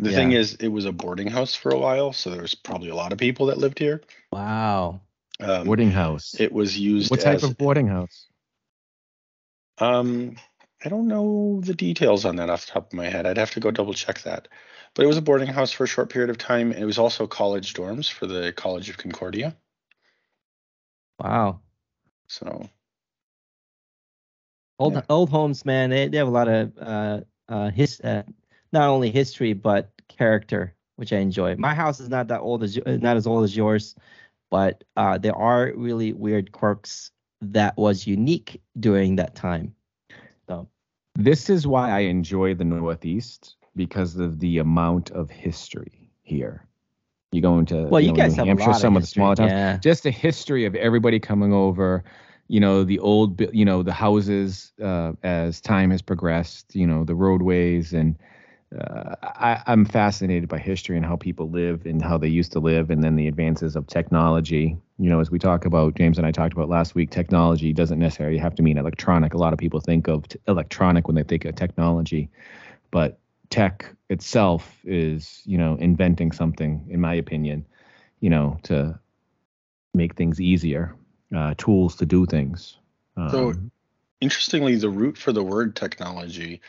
[0.00, 2.88] The thing is, it was a boarding house for a while, so there was probably
[2.88, 4.00] a lot of people that lived here.
[4.30, 5.00] Wow.
[5.40, 6.36] Um, Boarding house.
[6.38, 8.26] it was used What type as of boarding house?
[9.78, 10.36] Um,
[10.84, 13.26] I don't know the details on that off the top of my head.
[13.26, 14.48] I'd have to go double check that.
[14.94, 16.72] But it was a boarding house for a short period of time.
[16.72, 19.56] and It was also college dorms for the College of Concordia.
[21.18, 21.60] Wow.
[22.28, 22.68] So
[24.78, 25.02] Old Yeah.
[25.08, 25.90] old homes, man.
[25.90, 28.22] They they have a lot of uh uh his uh,
[28.72, 31.56] not only history but character, which I enjoy.
[31.56, 33.94] My house is not that old as not as old as yours,
[34.50, 39.74] but uh there are really weird quirks that was unique during that time.
[40.48, 40.68] So
[41.14, 46.66] This is why I enjoy the Northeast because of the amount of history here.
[47.32, 49.34] You go into well, you know, guys New have Hampshire, some of of the smaller
[49.36, 49.52] towns.
[49.52, 49.76] Yeah.
[49.78, 52.02] just the history of everybody coming over
[52.48, 57.04] you know the old you know the houses uh, as time has progressed you know
[57.04, 58.16] the roadways and
[58.76, 62.60] uh, I, i'm fascinated by history and how people live and how they used to
[62.60, 66.26] live and then the advances of technology you know as we talk about james and
[66.26, 69.58] i talked about last week technology doesn't necessarily have to mean electronic a lot of
[69.58, 72.28] people think of t- electronic when they think of technology
[72.90, 73.18] but
[73.50, 77.64] tech itself is you know inventing something in my opinion
[78.20, 78.98] you know to
[79.94, 80.94] make things easier,
[81.36, 82.78] uh, tools to do things.
[83.16, 83.54] Um, So-
[84.20, 86.60] interestingly, the root for the word technology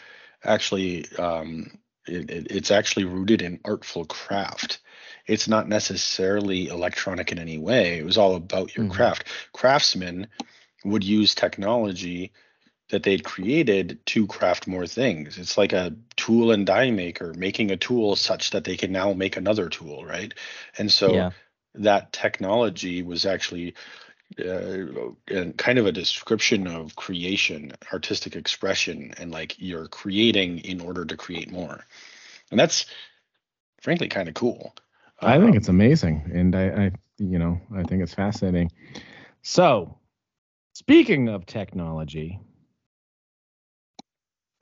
[0.43, 1.71] actually um,
[2.09, 4.79] it, it, it's actually rooted in artful craft.
[5.27, 7.99] It's not necessarily electronic in any way.
[7.99, 8.91] It was all about your Mhm.
[8.91, 9.25] craft.
[9.53, 10.27] Craftsmen
[10.83, 12.31] would use technology
[12.89, 15.37] that they'd created to craft more things.
[15.37, 19.13] It's like a tool and die maker making a tool such that they can now
[19.13, 20.33] make another tool, right?
[20.77, 21.31] And so Yeah.
[21.75, 23.75] that technology was actually
[24.37, 30.81] uh, and kind of a description of creation, artistic expression, and like you're creating in
[30.81, 31.85] order to create more.
[32.51, 32.85] And that's
[33.81, 34.75] frankly kind of cool.
[35.21, 38.71] I think Um, it's amazing, and I, I, you know, I think it's fascinating.
[39.41, 39.97] So,
[40.73, 42.39] speaking of technology,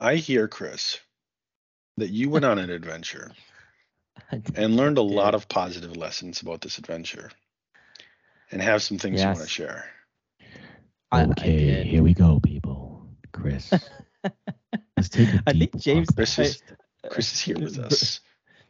[0.00, 0.98] I hear, Chris,
[1.96, 3.32] that you went on an adventure
[4.54, 7.30] and learned a lot of positive lessons about this adventure
[8.50, 9.50] and have some things you want to Yes.
[9.50, 9.84] share.
[11.10, 13.06] I- I okay, here we go, people.
[13.32, 13.72] Chris,
[14.96, 16.08] let's take a I deep think James.
[16.14, 16.62] Chris is-
[17.10, 18.20] Chris is here with us.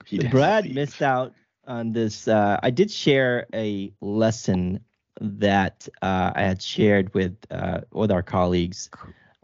[0.04, 1.34] He Brad missed out
[1.66, 2.28] on this.
[2.28, 4.80] Uh, I did share a lesson
[5.20, 8.88] that uh, I had shared with uh, with our colleagues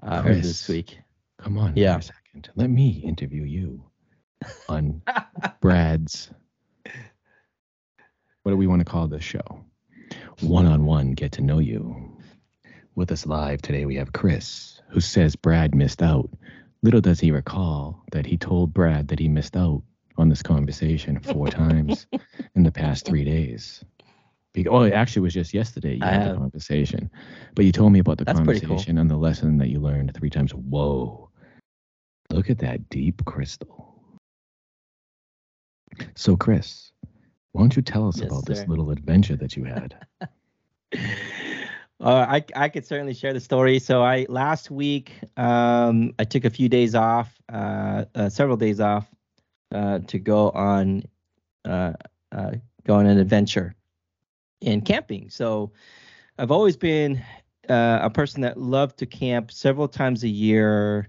[0.03, 0.99] uh, earlier this week.
[1.39, 1.95] Come on, Yeah.
[1.95, 2.51] for a second.
[2.55, 3.83] Let me interview you
[4.69, 5.03] on
[5.61, 6.31] Brad's.
[8.43, 9.65] What do we want to call this show?
[10.45, 12.13] One on one, get to know you.
[12.95, 16.31] With us live today, we have Chris, who says Brad missed out.
[16.83, 19.83] Little does he recall that he told Brad that he missed out
[20.17, 22.07] on this conversation four times
[22.55, 23.83] in the past three days.
[24.53, 27.11] Be- Oh, it actually was just yesterday you I had the conversation.
[27.55, 28.69] But you told me about the That's pretty cool.
[28.69, 30.55] conversation and the lesson that you learned three times.
[30.55, 31.31] Whoa.
[32.31, 33.95] Look at that deep crystal.
[36.15, 36.93] So, Chris,
[37.55, 39.97] why don't you tell us Yes, about this little adventure that you had?
[42.01, 43.79] Uh, I I could certainly share the story.
[43.79, 48.81] So I last week um, I took a few days off, uh, uh, several days
[48.81, 49.09] off,
[49.73, 51.05] uh, to go on
[51.65, 51.93] uh,
[52.33, 52.51] uh,
[52.85, 53.75] go on an adventure
[54.61, 55.31] in camping.
[55.31, 55.73] So
[56.37, 57.23] I've always been
[57.71, 61.09] uh, a person that loved to camp several times a year.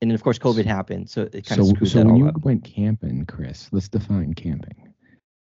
[0.00, 2.14] And then of course COVID happened, so it kind so, of screwed so that when
[2.14, 2.44] all you up.
[2.44, 4.92] went camping, Chris, let's define camping.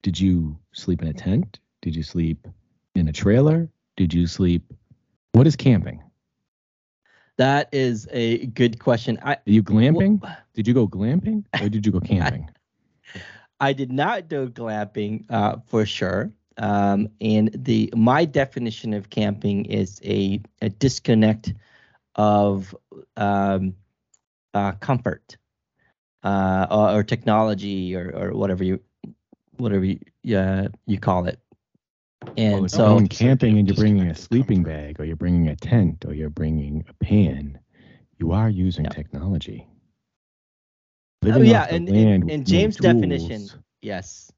[0.01, 1.59] Did you sleep in a tent?
[1.81, 2.47] Did you sleep
[2.95, 3.69] in a trailer?
[3.97, 4.63] Did you sleep?
[5.33, 6.01] What is camping?
[7.37, 9.19] That is a good question.
[9.23, 10.21] I Are you glamping?
[10.21, 12.49] well, Did you go glamping or did you go camping?
[13.59, 16.31] I did not do glamping uh, for sure.
[16.57, 21.53] Um, and the my definition of camping is a, a disconnect
[22.15, 22.73] of
[23.17, 23.75] um,
[24.55, 25.37] uh, comfort
[26.23, 28.79] uh, or, or technology or, or whatever you
[29.57, 29.99] whatever you
[30.37, 31.39] uh, you call it.
[32.37, 34.69] And Well, so going camping and you're bringing a sleeping comfort.
[34.69, 37.59] bag or you're bringing a tent or you're bringing a pan,
[38.19, 38.89] you are using Yeah.
[38.89, 39.67] technology.
[41.25, 44.31] Oh, yeah, off and- and- with and no James' definition, yes,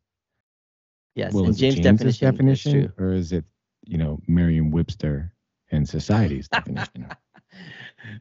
[1.15, 2.93] yes, Well, and is it James' James's definition, definition, is true.
[2.97, 3.45] or is it,
[3.85, 5.33] you know, Merriam-Webster
[5.71, 7.07] and society's definition?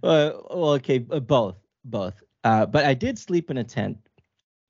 [0.02, 1.56] Uh, well, okay, uh, both,
[1.90, 2.22] both.
[2.44, 3.99] Uh, but I did sleep in a tent,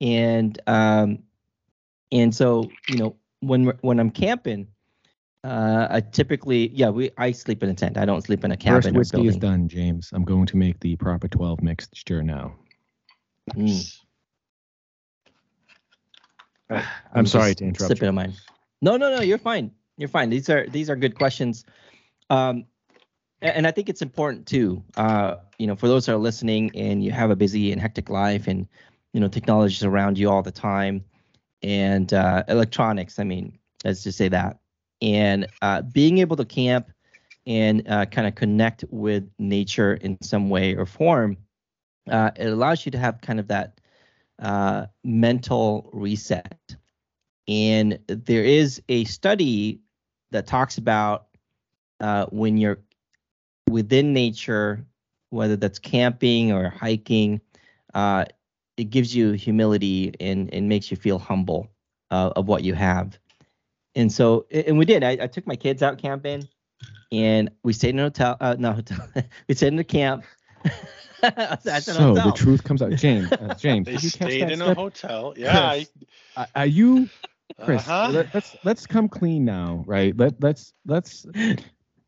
[0.00, 1.18] and um,
[2.12, 4.66] and so you know when when I'm camping,
[5.44, 7.98] uh, I typically yeah we I sleep in a tent.
[7.98, 9.30] I don't sleep in a cabin or whiskey building.
[9.30, 10.10] is done, James.
[10.12, 12.54] I'm going to make the proper 12 mixture now.
[13.54, 14.00] Mm.
[17.14, 17.90] I'm, sorry to interrupt.
[17.90, 18.32] Sipping on mine.
[18.82, 19.20] No, no, no.
[19.22, 19.70] You're fine.
[19.96, 20.30] You're fine.
[20.30, 21.64] These are these are good questions.
[22.28, 22.75] Um, a-
[23.42, 24.82] and I think it's important too.
[24.96, 28.08] Uh, you know, for those that are listening and you have a busy and hectic
[28.08, 28.66] life, and
[29.12, 31.04] you know, technology is around you all the time,
[31.62, 33.18] and uh, electronics.
[33.18, 34.58] I mean, let's just say that.
[35.02, 36.90] And uh, being able to camp
[37.46, 41.36] and uh, kind of connect with nature in some way or form,
[42.10, 43.80] uh, it allows you to have kind of that
[44.40, 46.76] uh, mental reset.
[47.48, 49.80] And there is a study
[50.32, 51.28] that talks about
[52.00, 52.78] uh, when you're
[53.68, 54.84] within nature,
[55.30, 57.40] whether that's camping or hiking,
[57.94, 58.24] uh,
[58.76, 61.70] it gives you humility and, and makes you feel humble
[62.10, 63.18] uh, of what you have.
[63.94, 65.02] And so, and we did.
[65.04, 66.48] I, I took my kids out camping,
[67.12, 68.36] and we stayed in a hotel.
[68.40, 69.08] Uh, no, hotel.
[69.48, 70.24] we stayed in a camp.
[71.22, 72.94] I said so the truth comes out.
[72.94, 74.74] James, uh, James, They you stayed that in a step?
[74.74, 75.34] hotel.
[75.36, 75.74] Yeah.
[75.74, 75.92] Chris,
[76.36, 77.10] Are- Are you
[77.60, 78.06] Chris, uh-huh.
[78.06, 80.16] let, us let's come clean now, right?
[80.16, 81.26] Let let's let's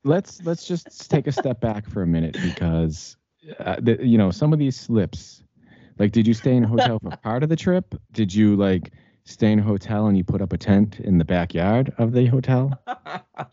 [0.05, 3.17] let's let's just take a step back for a minute because
[3.61, 5.43] uh, the, you know some of these slips.
[5.99, 7.95] Like, did you stay in a hotel for part of the trip?
[8.13, 8.93] Did you like
[9.25, 12.27] stay in a hotel and you put up a tent in the backyard of the
[12.27, 12.73] hotel?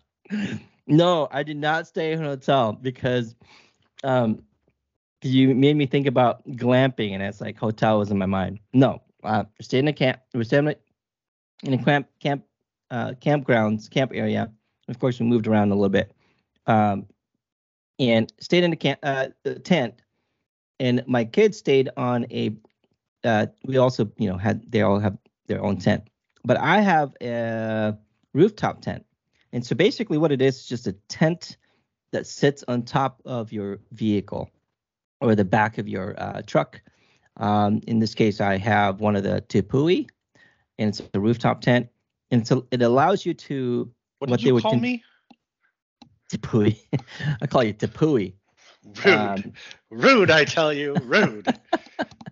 [0.88, 3.36] no, I did not stay in a hotel because
[4.04, 4.44] um
[5.22, 8.60] you made me think about glamping and it's like hotel was in my mind.
[8.74, 10.76] No, uh stayed in a camp we stayed in a,
[11.64, 12.46] in a camp camp
[12.92, 14.52] uh campgrounds, camp area.
[14.88, 16.15] Of course we moved around a little bit.
[16.68, 17.08] Um
[18.00, 20.02] and stayed in a can- uh, the tent.
[20.80, 22.56] And my kids stayed on a.
[23.24, 26.04] Uh, we also, you know, had they all have their own tent,
[26.44, 27.96] but I have a
[28.34, 29.06] rooftop tent.
[29.54, 31.58] And so basically, what it is is just a tent
[32.12, 34.50] that sits on top of your vehicle
[35.22, 36.82] or the back of your uh, truck.
[37.38, 40.08] Um, in this case, I have one of the Tepui,
[40.78, 41.88] and it's a rooftop tent,
[42.32, 45.04] and so it allows you to What, What did they you would call con- me?
[46.30, 46.80] Tepui.
[47.42, 48.34] I call you Tepui.
[49.04, 49.08] Rude.
[49.08, 49.54] Um,
[49.90, 50.96] Rude, I tell you.
[51.04, 51.48] Rude.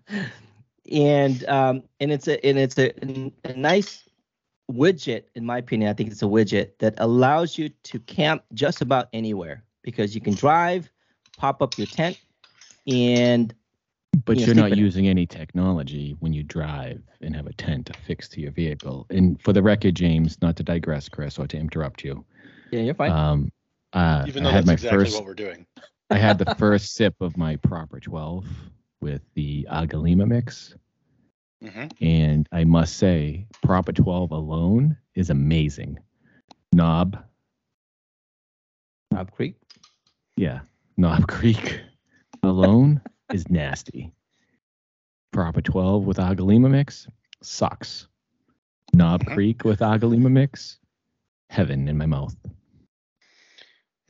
[0.92, 2.92] and um, and it's a and it's a,
[3.44, 4.08] a nice
[4.72, 5.90] widget in my opinion.
[5.90, 10.22] I think it's a widget that allows you to camp just about anywhere because you
[10.22, 10.90] can drive,
[11.38, 12.20] pop up your tent,
[12.88, 13.54] and
[14.26, 18.34] But you're sleep not using any technology when you drive and have a tent affixed
[18.34, 19.06] to your vehicle.
[19.10, 22.26] And for the record, James, not to digress, Chris, or to interrupt you,
[22.72, 23.12] yeah, you're fine.
[23.12, 23.52] um,
[23.94, 25.66] uh, Even I had that's my exactly first what we're doing.
[26.10, 28.46] I had the first sip of my proper 12
[29.02, 30.76] with the Agalima mix.
[31.62, 36.00] hmm And I must say, Proper 12 alone is amazing.
[36.74, 37.18] Knob,
[39.12, 39.56] Knob Creek.
[40.38, 40.62] yeah,
[40.98, 41.82] Knob Creek
[42.44, 43.02] alone
[43.32, 44.12] is nasty.
[45.32, 47.08] Proper 12 with Agalima mix
[47.42, 48.08] sucks.
[48.94, 49.34] Knob Mhm.
[49.34, 50.80] Creek with Agalima mix,
[51.50, 52.36] heaven in my mouth.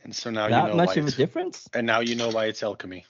[0.04, 1.66] And so now That you know much of a difference?
[1.74, 3.04] and now you know why it's alchemy.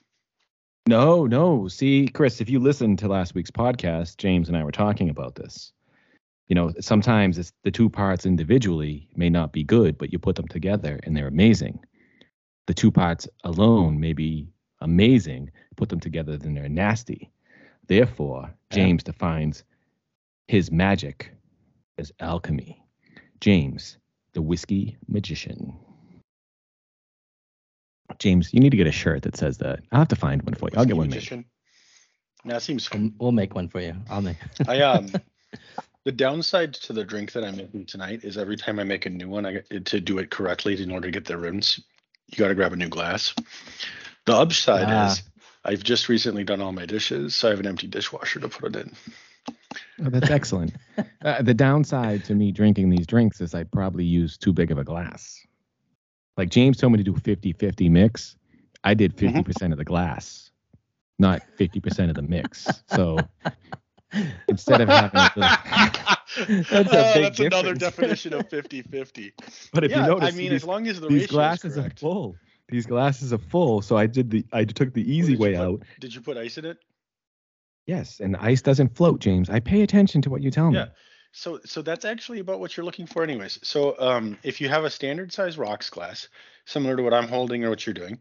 [0.86, 1.66] No, no.
[1.68, 5.34] See, Chris, if you listened to last week's podcast, James and I were talking about
[5.34, 5.72] this.
[6.48, 10.36] You know, sometimes it's the two parts individually may not be good, but you put
[10.36, 11.80] them together and they're amazing.
[12.66, 17.30] The two parts alone may be amazing, put them together, then they're nasty.
[17.86, 18.76] Therefore, Yeah.
[18.76, 19.64] James defines
[20.48, 21.32] his magic
[21.96, 22.82] as alchemy.
[23.40, 23.96] James,
[24.34, 25.74] the whiskey magician.
[28.18, 29.80] James, you need to get a shirt that says that.
[29.92, 30.78] I'll have to find one for you.
[30.78, 31.16] I'll get one made.
[31.16, 31.44] Magician.
[32.44, 33.94] Now it seems We'll, we'll make one for you.
[34.10, 34.36] I'll make.
[34.68, 35.10] I um
[36.04, 39.10] the downside to the drink that I'm making tonight is every time I make a
[39.10, 41.80] new one, I get to do it correctly in order to get the rims.
[42.28, 43.34] You got to grab a new glass.
[44.26, 45.12] The upside Ah.
[45.12, 45.22] is
[45.64, 48.76] I've just recently done all my dishes, so I have an empty dishwasher to put
[48.76, 48.92] it in.
[50.04, 50.74] Oh, that's excellent.
[51.24, 54.78] uh, the downside to me drinking these drinks is I probably use too big of
[54.78, 55.46] a glass.
[56.36, 58.36] Like James told me to do 50 50 mix.
[58.82, 59.38] I did mm-hmm.
[59.38, 60.50] 50% of the glass,
[61.18, 62.68] not 50% of the mix.
[62.88, 63.18] So
[64.48, 65.42] instead of having little,
[66.36, 69.32] That's a Oh, that's another definition of 50-50.
[69.72, 71.90] but if yeah, you notice, I mean, these, as long as the these glasses are
[71.96, 72.36] full.
[72.68, 73.82] These glasses are full.
[73.82, 75.82] So I did the, I took the easy way put- out.
[76.00, 76.78] Did you put ice in it?
[77.86, 78.20] Yes.
[78.20, 79.50] And ice doesn't float, James.
[79.50, 80.78] I pay attention to what you tell me.
[80.78, 80.86] Yeah.
[81.36, 83.58] So so that's actually about what you're looking for anyways.
[83.64, 86.28] So um if you have a standard size rocks glass,
[86.64, 88.20] similar to what I'm holding or what you're doing,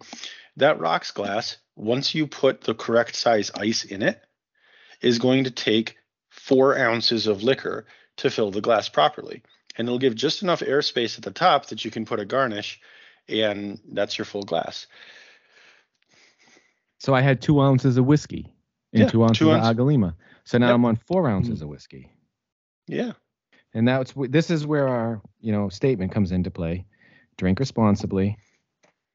[0.57, 4.19] that rocks glass, once you put the correct size ice in it,
[4.99, 5.95] is going to take
[6.31, 7.85] four ounces of liquor
[8.17, 9.43] to fill the glass properly.
[9.77, 12.81] And it'll give just enough airspace at the top that you can put a garnish
[13.29, 14.87] and that's your full glass.
[16.97, 18.51] So I had two ounces of whiskey
[18.91, 20.15] and Yeah, two ounces two of ounce- Agalima.
[20.45, 20.73] So now.
[20.73, 22.09] I'm on four ounces of whiskey.
[22.87, 23.13] Yeah.
[23.73, 26.85] And that's this is where our you know statement comes into play.
[27.37, 28.37] Drink responsibly.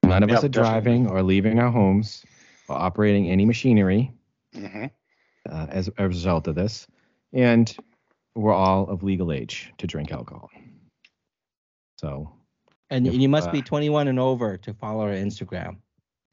[0.03, 2.25] None of us Yep, are driving or leaving our homes
[2.69, 4.13] or operating any machinery
[4.55, 4.87] hmm
[5.49, 6.87] uh, as a result of this,
[7.33, 7.77] and
[8.35, 10.51] we're all of legal age to drink alcohol.
[11.99, 12.33] So
[12.91, 15.79] And If, you must uh, be 21 and over to follow our Instagram.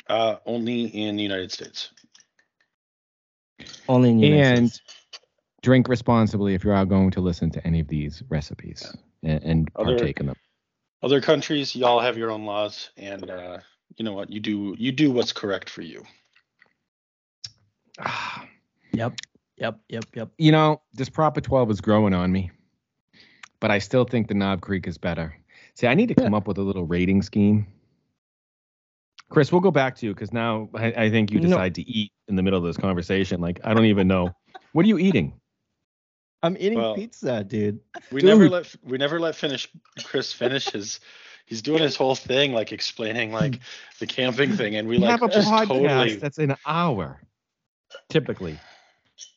[0.07, 1.91] Uh, only in the United States.
[3.87, 4.81] Only in the United and States.
[5.65, 9.69] Drink responsibly if you are going to listen to any of these recipes and, and
[9.75, 10.35] Other- partake in them.
[11.03, 13.57] Other countries, y'all have your own laws, and uh,
[13.97, 14.31] you know what?
[14.31, 16.03] You do you do what's correct for you.
[18.93, 19.13] Yep.
[19.57, 19.79] Yep.
[19.89, 20.05] Yep.
[20.15, 20.29] Yep.
[20.37, 22.49] you know, this Proper 12 is growing on me,
[23.59, 25.35] but I still think the Knob Creek is better.
[25.73, 27.67] See, I need to come up with a little rating scheme.
[29.29, 31.49] Chris, we'll go back to you because now I, I think you No.
[31.49, 33.41] decide to eat in the middle of this conversation.
[33.41, 34.29] Like, I don't even know.
[34.71, 35.33] What are you eating?
[36.45, 37.79] I'm eating Well, pizza, dude.
[38.11, 39.67] We never let we never let finish
[40.03, 40.99] Chris finish his.
[41.47, 43.59] He's doing his whole thing, like explaining like
[43.99, 46.15] the camping thing, and we We like have a just podcast totally.
[46.15, 47.21] that's an hour,
[48.09, 48.57] typically.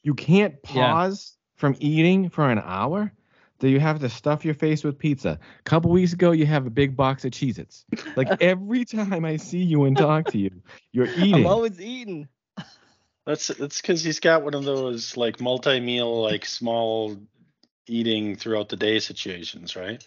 [0.03, 0.93] You can't Yeah.
[0.93, 3.13] pause from eating for an hour.
[3.59, 5.39] Do you have to stuff your face with pizza?
[5.59, 7.85] A couple weeks ago, you have a big box of Cheez Its.
[8.17, 10.51] Like every time I see you and talk to you,
[10.93, 11.35] you're eating.
[11.35, 12.29] I'm always eating.
[13.29, 17.15] That's that's because he's got one of those like multi meal, like small
[17.87, 20.03] eating throughout the day situations, right?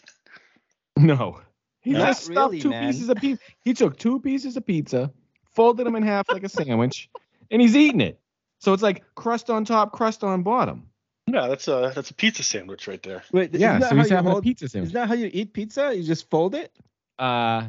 [0.98, 1.40] No.
[1.82, 2.88] He Not just stuffed really, two man.
[2.92, 3.44] pieces of pizza.
[3.64, 5.12] He took two pieces of pizza,
[5.54, 7.12] folded them in half like a sandwich,
[7.52, 8.20] and he's eating it.
[8.58, 10.90] So it's like crust on top, crust on bottom.
[11.28, 13.22] Yeah, that's a that's a pizza sandwich right there.
[13.32, 14.88] Wait, Yeah, that so how he's you having a pizza sandwich?
[14.88, 15.96] Is that how you eat pizza?
[15.96, 16.72] You just fold it?
[17.20, 17.68] Uh,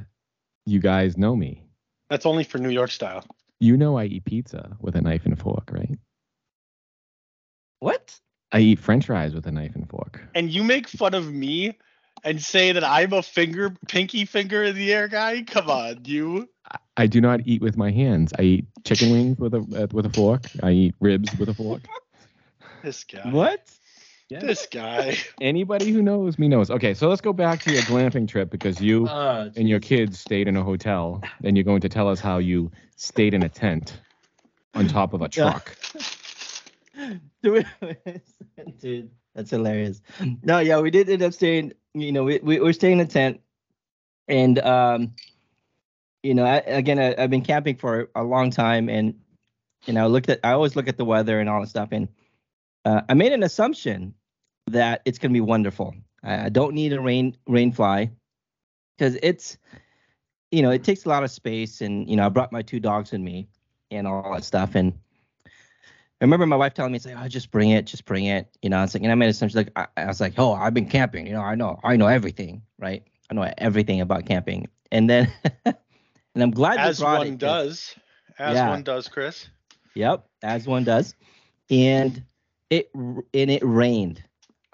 [0.65, 1.63] you guys know me.
[2.09, 3.27] That's only for New York style.
[3.63, 5.97] You know I eat pizza with a knife and fork, right?
[7.79, 8.19] What?
[8.51, 10.21] I eat French fries with a knife and fork.
[10.35, 11.79] And you make fun of me
[12.25, 15.43] and say that I'm a finger pinky finger in the air guy?
[15.43, 16.49] Come on, you.
[16.97, 18.33] I do not eat with my hands.
[18.37, 20.43] I eat chicken wings with a uh, with a fork.
[20.61, 21.83] I eat ribs with a fork.
[22.83, 23.31] This guy.
[23.31, 23.71] What?
[24.41, 25.17] This guy.
[25.41, 26.71] Anybody who knows me knows.
[26.71, 30.19] Okay, so let's go back to your glamping trip because you Uh, and your kids
[30.19, 33.49] stayed in a hotel, and you're going to tell us how you stayed in a
[33.49, 34.01] tent
[34.75, 35.77] on top of a truck.
[37.43, 37.67] Dude,
[38.81, 40.01] Dude, that's hilarious.
[40.43, 41.73] No, yeah, we did end up staying.
[41.95, 43.41] You know, we we were staying in a tent,
[44.29, 45.15] and um,
[46.23, 49.15] you know, I, again, I, I've been camping for a long time, and
[49.87, 51.89] you know, I looked at, I always look at the weather and all that stuff,
[51.93, 52.09] and
[52.85, 54.15] uh, I made an assumption
[54.69, 55.95] that it's gonna be wonderful.
[56.23, 58.11] I, I don't need a rain rain fly
[58.97, 59.59] because it's,
[60.51, 62.81] you know, it takes a lot of space, and you know, I brought my two
[62.81, 63.49] dogs with me
[63.91, 64.93] and all that stuff, and
[66.21, 68.49] I remember my wife telling me, "It's like, oh, just bring it, just bring it."
[68.63, 70.75] You know, it's like, and I made assumption like, I, I was like, "Oh, I've
[70.75, 71.27] been camping.
[71.27, 73.03] You know, I know, I know everything, right?
[73.31, 75.33] I know everything about camping." And then,
[75.67, 75.77] and
[76.37, 77.97] I'm glad As one it, does.
[78.39, 78.65] As Yeah.
[78.65, 79.49] one does, Chris.
[79.95, 81.15] Yep, as one does.
[81.71, 82.23] And
[82.71, 84.23] it and it rained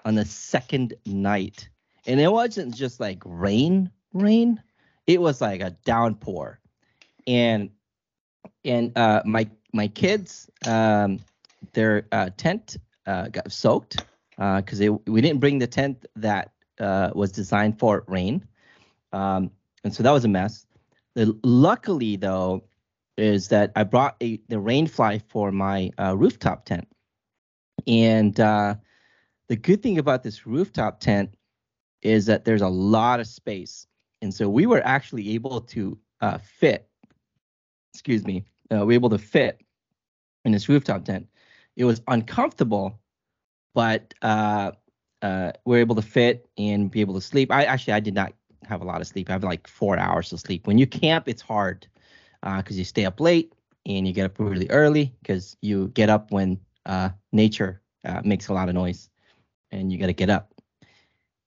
[0.05, 1.69] on the second night,
[2.05, 4.61] and it wasn't just like rain, rain.
[5.07, 6.59] It was like a downpour,
[7.27, 7.69] and
[8.65, 11.19] and uh, my my kids, um,
[11.73, 14.05] their uh, tent uh, got soaked
[14.37, 18.45] because they we didn't bring the tent that uh, was designed for rain,
[19.11, 19.51] um,
[19.83, 20.65] and so that was a mess.
[21.15, 22.63] The, luckily though,
[23.17, 26.87] is that I brought a the rain fly for my uh, rooftop tent,
[27.87, 28.75] and uh,
[29.49, 31.35] the good thing about this rooftop tent
[32.01, 33.87] is that there's a lot of space,
[34.21, 36.87] and so we were actually able to uh, fit.
[37.93, 39.61] Excuse me, uh, we were able to fit
[40.45, 41.27] in this rooftop tent.
[41.75, 42.99] It was uncomfortable,
[43.73, 44.71] but uh,
[45.21, 47.51] uh, we are able to fit and be able to sleep.
[47.51, 48.33] I actually I did not
[48.65, 49.29] have a lot of sleep.
[49.29, 50.67] I have like four hours of sleep.
[50.67, 51.87] When you camp, it's hard
[52.57, 53.51] because you stay up late
[53.85, 58.47] and you get up really early because you get up when uh, nature uh, makes
[58.47, 59.09] a lot of noise
[59.71, 60.53] and you got to get up.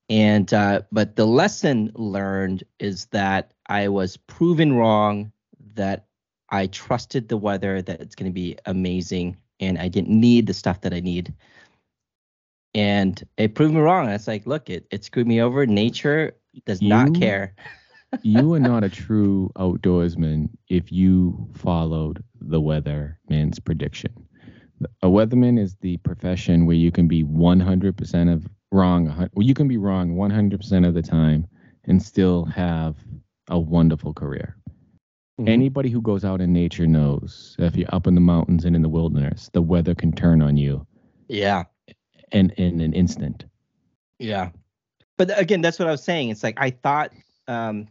[0.08, 5.32] And uh, but the lesson learned is that I was proven wrong.
[5.74, 6.06] That
[6.50, 10.54] I trusted the weather that it's going to be amazing, and I didn't need the
[10.54, 11.32] stuff that I need.
[12.74, 14.08] And it proved me wrong.
[14.08, 15.66] It's like, look, it it screwed me over.
[15.66, 17.54] Nature does not care.
[18.22, 24.12] you are not a true outdoorsman if you followed the weatherman's prediction.
[25.02, 29.68] A weatherman is the profession where you can be 100% of wrong, well, you can
[29.68, 31.46] be wrong 100% of the time
[31.84, 32.96] and still have
[33.48, 34.56] a wonderful career.
[35.40, 35.48] Mhm.
[35.48, 38.82] Anybody who goes out in nature knows if you're up in the mountains and in
[38.82, 40.86] the wilderness, the weather can turn on you
[41.28, 41.64] Yeah.
[42.32, 43.44] in, in an instant.
[44.18, 44.50] Yeah.
[45.18, 46.30] But again, that's what I was saying.
[46.30, 47.12] It's like I thought
[47.48, 47.88] um,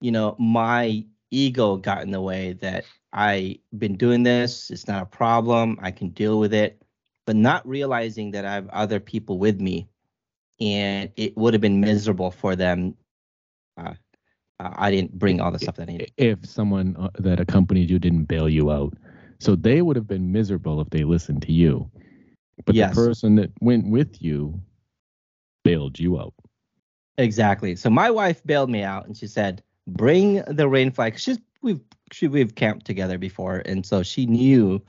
[0.00, 2.84] you know, my ego got in the way that
[3.16, 6.82] I been doing this, it's not a problem, I can deal with it,
[7.24, 9.88] but not realizing that I have other people with me
[10.60, 12.94] and it would have been miserable for them.
[13.76, 13.94] Uh,
[14.60, 16.12] uh, I didn't bring all the stuff that I needed.
[16.16, 18.94] if someone uh, that accompanied you didn't bail you out.
[19.38, 21.90] So they would have been miserable if they listened to you.
[22.64, 22.94] But Yes.
[22.94, 24.60] the person that went with you
[25.62, 26.32] bailed you out.
[27.18, 27.76] Exactly.
[27.76, 31.80] So my wife bailed me out and she said, "Bring the rain flag." She's we've
[32.12, 34.80] she, we've camped together before, and so she knew.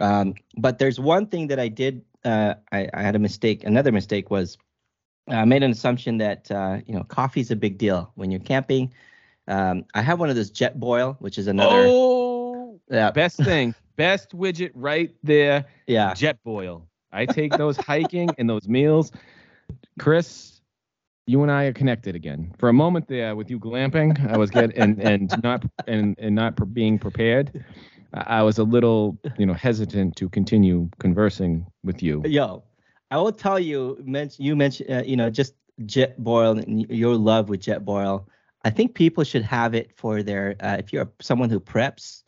[0.00, 2.02] Um, but there's one thing that I did.
[2.24, 3.64] Uh, I, I had a mistake.
[3.64, 4.56] Another mistake was
[5.28, 8.92] I made an assumption that uh, you know coffee's a big deal when you're camping.
[9.48, 11.84] Um, I have one of those Jetboil, which is another.
[11.88, 15.64] Oh, Yeah, best thing, best widget right there.
[15.86, 16.12] yeah.
[16.12, 16.82] Jetboil.
[17.12, 19.12] I take those hiking and those meals.
[19.98, 20.51] Chris,
[21.26, 22.52] you and I are connected again.
[22.58, 26.34] For a moment there, with you glamping, I was getting and and not and and
[26.34, 27.64] not pre- being prepared.
[28.14, 32.22] I was a little, you know, hesitant to continue conversing with you.
[32.26, 32.62] Yo,
[33.10, 33.98] I will tell you.
[34.04, 38.26] Mention you mentioned uh, you know just Jetboil and your love with Jetboil.
[38.64, 42.22] I think people should have it for their uh, if you're someone who preps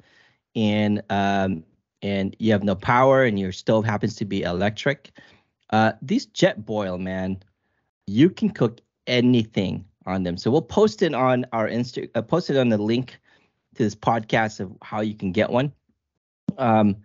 [0.56, 1.64] and um
[2.02, 5.10] and you have no power and your stove happens to be electric.
[5.70, 7.42] Uh, these Jetboil, man,
[8.06, 10.36] you can cook anything on them.
[10.36, 13.18] So we'll post it on our Insta, uh, post it on the link
[13.74, 15.72] to this podcast of how you can get one.
[16.58, 16.96] Um,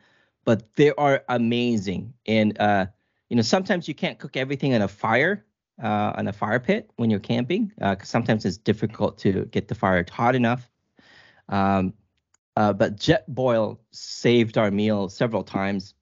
[0.46, 2.88] but they are amazing, and uh,
[3.30, 5.46] you know sometimes you can't cook everything on a fire,
[5.82, 9.76] uh, on a fire pit when you're camping, because sometimes it's difficult to get the
[9.76, 10.70] fire hot enough.
[11.50, 11.94] Um,
[12.56, 15.94] uh, but Jetboil saved our meal several times,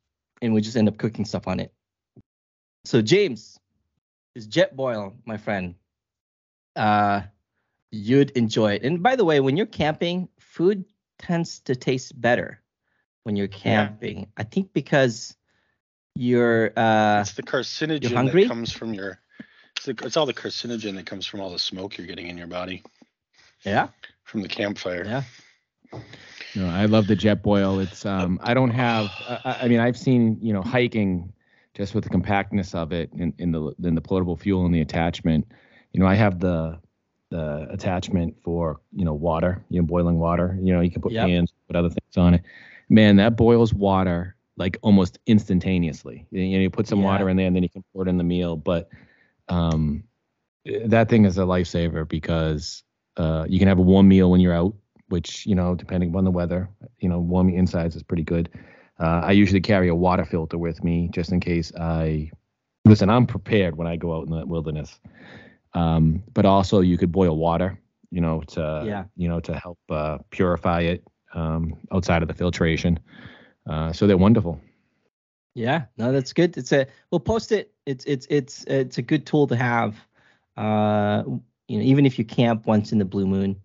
[0.41, 1.73] and we just end up cooking stuff on it.
[2.85, 3.59] So James,
[4.37, 5.75] is Jetboil, my friend.
[6.77, 7.21] Uh,
[7.91, 8.83] you'd enjoy it.
[8.83, 10.85] And by the way, when you're camping, food
[11.19, 12.61] tends to taste better
[13.23, 14.27] when you're camping.
[14.37, 15.35] I think because
[16.15, 18.43] you're uh It's the carcinogen hungry?
[18.43, 19.19] that comes from your.
[19.75, 22.37] It's, the, it's all the carcinogen that comes from all the smoke you're getting in
[22.37, 22.83] your body
[23.63, 23.87] yeah,
[24.23, 25.03] from the campfire.
[25.05, 26.01] yeah.
[26.55, 27.83] No, I love the Jetboil.
[27.83, 31.31] It's um I don't have I, I mean I've seen, you know, hiking
[31.75, 34.81] just with the compactness of it in, in the in the portable fuel and the
[34.81, 35.51] attachment.
[35.97, 36.85] You know, I have the
[37.33, 40.63] the attachment for, you know, water, you know, boiling water.
[40.63, 41.27] You know, you can put Yep.
[41.27, 42.43] pans, put other things on it.
[42.89, 46.27] Man, that boils water like almost instantaneously.
[46.31, 47.11] You, know, you put some Yeah.
[47.11, 48.57] water in there and then you can pour it in the meal.
[48.57, 48.89] But
[49.49, 50.03] um
[50.85, 52.83] that thing is a lifesaver because
[53.17, 54.75] uh, you can have a warm meal when you're out,
[55.09, 56.69] which you know, depending on the weather,
[56.99, 58.49] you know, warm insides is pretty good.
[58.99, 62.31] Uh, I usually carry a water filter with me just in case I
[62.85, 63.09] listen.
[63.09, 64.99] I'm prepared when I go out in the wilderness.
[65.77, 67.77] Um, but also, you could boil water,
[68.11, 69.05] you know, to Yeah.
[69.15, 71.03] you know to help uh, purify it
[71.33, 72.99] um, outside of the filtration.
[73.69, 74.59] Uh, so they're wonderful.
[75.55, 76.57] Yeah, no, that's good.
[76.57, 77.73] It's a we'll post it.
[77.85, 79.95] It's it's it's it's a good tool to have.
[80.55, 81.23] Uh,
[81.67, 83.55] you know, even if you camp once in the blue moon,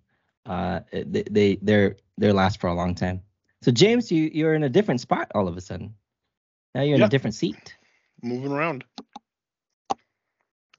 [0.47, 3.21] uh, they they they're they last for a long time.
[3.63, 5.95] So James, you you're in a different spot all of a sudden.
[6.75, 7.07] Now you're in Yeah.
[7.07, 7.77] a different seat.
[8.23, 8.85] Moving around.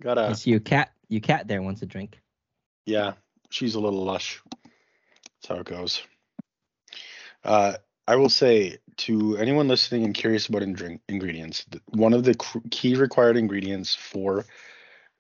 [0.01, 0.91] Got I a see your cat.
[1.13, 2.19] Your cat there wants a drink.
[2.87, 3.13] yeah.
[3.51, 4.41] She's a little lush.
[4.51, 6.01] That's how it goes.
[7.43, 7.73] Uh,
[8.07, 12.57] I will say to anyone listening and curious about in- ingredients, one of the cr-
[12.71, 14.45] key required ingredients for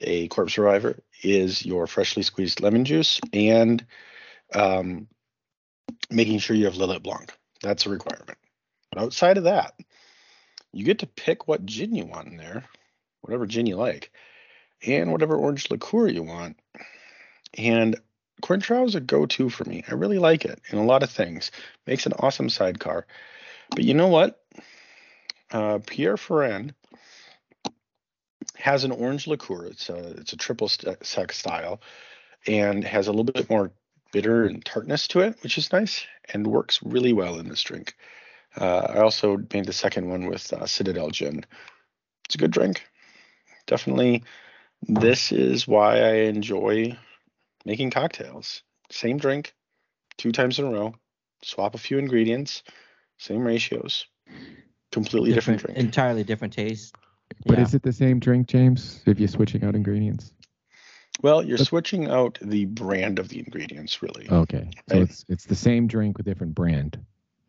[0.01, 3.85] a Corpse Reviver is your freshly squeezed lemon juice and
[4.55, 5.07] um,
[6.09, 7.31] making sure you have Lillet Blanc.
[7.61, 8.39] That's a requirement.
[8.91, 9.73] But outside of that,
[10.71, 12.63] you get to pick what gin you want in there,
[13.21, 14.11] whatever gin you like,
[14.85, 16.59] and whatever orange liqueur you want.
[17.57, 17.95] And
[18.41, 19.83] Cointreau is a go-to for me.
[19.87, 21.51] I really like it in a lot of things.
[21.87, 23.05] Makes an awesome sidecar.
[23.69, 24.43] But you know what?
[25.51, 26.73] Uh, Pierre Ferrand
[28.55, 29.67] has an orange liqueur.
[29.67, 31.81] It's a it's a triple sec style,
[32.47, 33.71] and has a little bit more
[34.11, 37.95] bitter and tartness to it, which is nice and works really well in this drink.
[38.55, 41.43] Uh, I also made the second one with uh, Citadelle Gin.
[42.25, 42.83] It's a good drink.
[43.65, 44.23] Definitely,
[44.87, 46.97] this is why I enjoy
[47.65, 48.63] making cocktails.
[48.91, 49.53] Same drink,
[50.17, 50.95] two times in a row.
[51.43, 52.63] Swap a few ingredients,
[53.17, 54.05] same ratios.
[54.91, 55.77] Completely different, drink.
[55.77, 56.95] entirely different taste.
[57.45, 57.63] But Yeah.
[57.63, 59.01] is it the same drink, James?
[59.05, 60.33] If you're switching out ingredients?
[61.21, 64.27] well, you're switching out the brand of the ingredients, really.
[64.29, 65.03] Okay, so Right.
[65.03, 66.99] it's it's the same drink with different brand.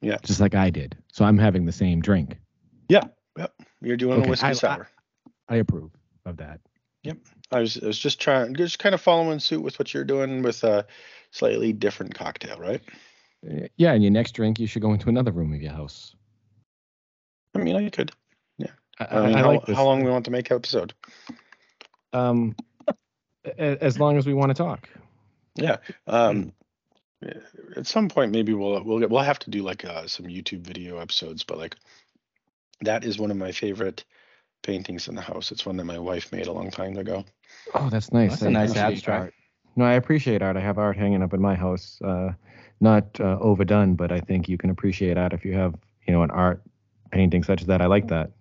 [0.03, 0.18] Yeah.
[0.22, 0.97] Just like I did.
[1.12, 2.39] So I'm having the same drink.
[2.89, 3.05] Yeah.
[3.39, 3.55] Yep.
[3.80, 4.89] You're doing Okay, a whiskey I- I- sour.
[5.49, 5.93] I approve
[6.26, 6.61] of that.
[7.50, 10.42] I was I was just trying, just kind of following suit with what you're doing
[10.42, 10.86] with a
[11.30, 12.82] slightly different cocktail, right?
[13.76, 16.14] Yeah, and your next drink, you should go into another room of your house.
[17.55, 18.12] I mean, I could.
[18.98, 19.76] I, I mean, I how, like this.
[19.76, 20.94] how long we want to make episode?
[22.12, 22.55] Um,
[23.59, 24.88] as long as we want to talk.
[25.57, 25.78] Yeah.
[26.07, 26.52] Um,
[27.76, 30.61] at some point, maybe we'll we'll get, we'll have to do like uh, some YouTube
[30.61, 31.76] video episodes, but like
[32.82, 34.05] that is one of my favorite
[34.64, 35.52] paintings in the house.
[35.52, 37.24] It's one that my wife made a long time ago.
[37.74, 38.32] Oh, that's nice.
[38.32, 39.22] That's a nice abstract.
[39.26, 39.34] art.
[39.76, 40.56] No, I appreciate art.
[40.56, 42.00] I have art hanging up in my house.
[42.02, 42.32] Uh,
[42.80, 45.74] not uh, overdone, but I think you can appreciate art if you have,
[46.06, 46.62] you know, an art
[47.12, 47.80] painting such as that.
[47.80, 48.32] I like that.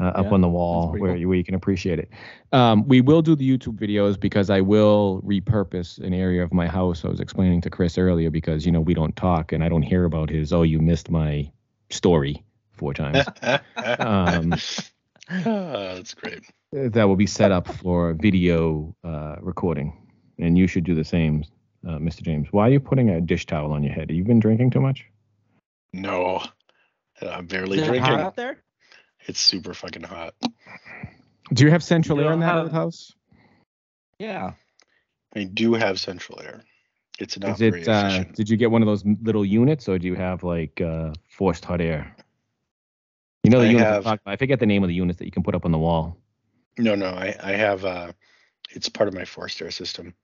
[0.00, 1.16] Uh, up Yeah, on the wall where cool.
[1.16, 2.10] you, where you can appreciate it.
[2.52, 6.68] Um, we will do the YouTube videos because I will repurpose an area of my
[6.68, 7.04] house.
[7.04, 9.82] I was explaining to Chris earlier because you know we don't talk and I don't
[9.82, 10.52] hear about his.
[10.52, 11.50] Oh, you missed my
[11.90, 13.28] story four times.
[13.98, 14.62] Um,
[15.30, 16.42] Ah, that's great.
[16.72, 20.06] that will be set up for video uh, recording,
[20.38, 21.44] and you should do the same,
[21.86, 22.22] uh, Mr.
[22.22, 22.48] James.
[22.50, 24.10] Why are you putting a dish towel on your head?
[24.10, 25.04] Have you been drinking too much?
[25.92, 26.42] No,
[27.22, 28.20] I'm barely Is it hot drinking.
[28.26, 28.62] out there?
[29.26, 30.34] It's super fucking hot.
[31.52, 33.12] Do you have central You air in don't that have- old house?
[34.18, 34.52] Yeah.
[35.36, 36.62] I do have central air.
[37.18, 37.88] It's not Is very it?
[37.88, 38.36] Uh, efficient.
[38.36, 41.64] did you get one of those little units, or do you have like uh, forced
[41.64, 42.14] hot air?
[43.48, 43.90] You know the I units.
[43.90, 44.20] Have- about.
[44.26, 46.18] I forget the name of the units that you can put up on the wall.
[46.78, 48.12] No, no, I, I have uh
[48.70, 50.14] it's part of my forced air system.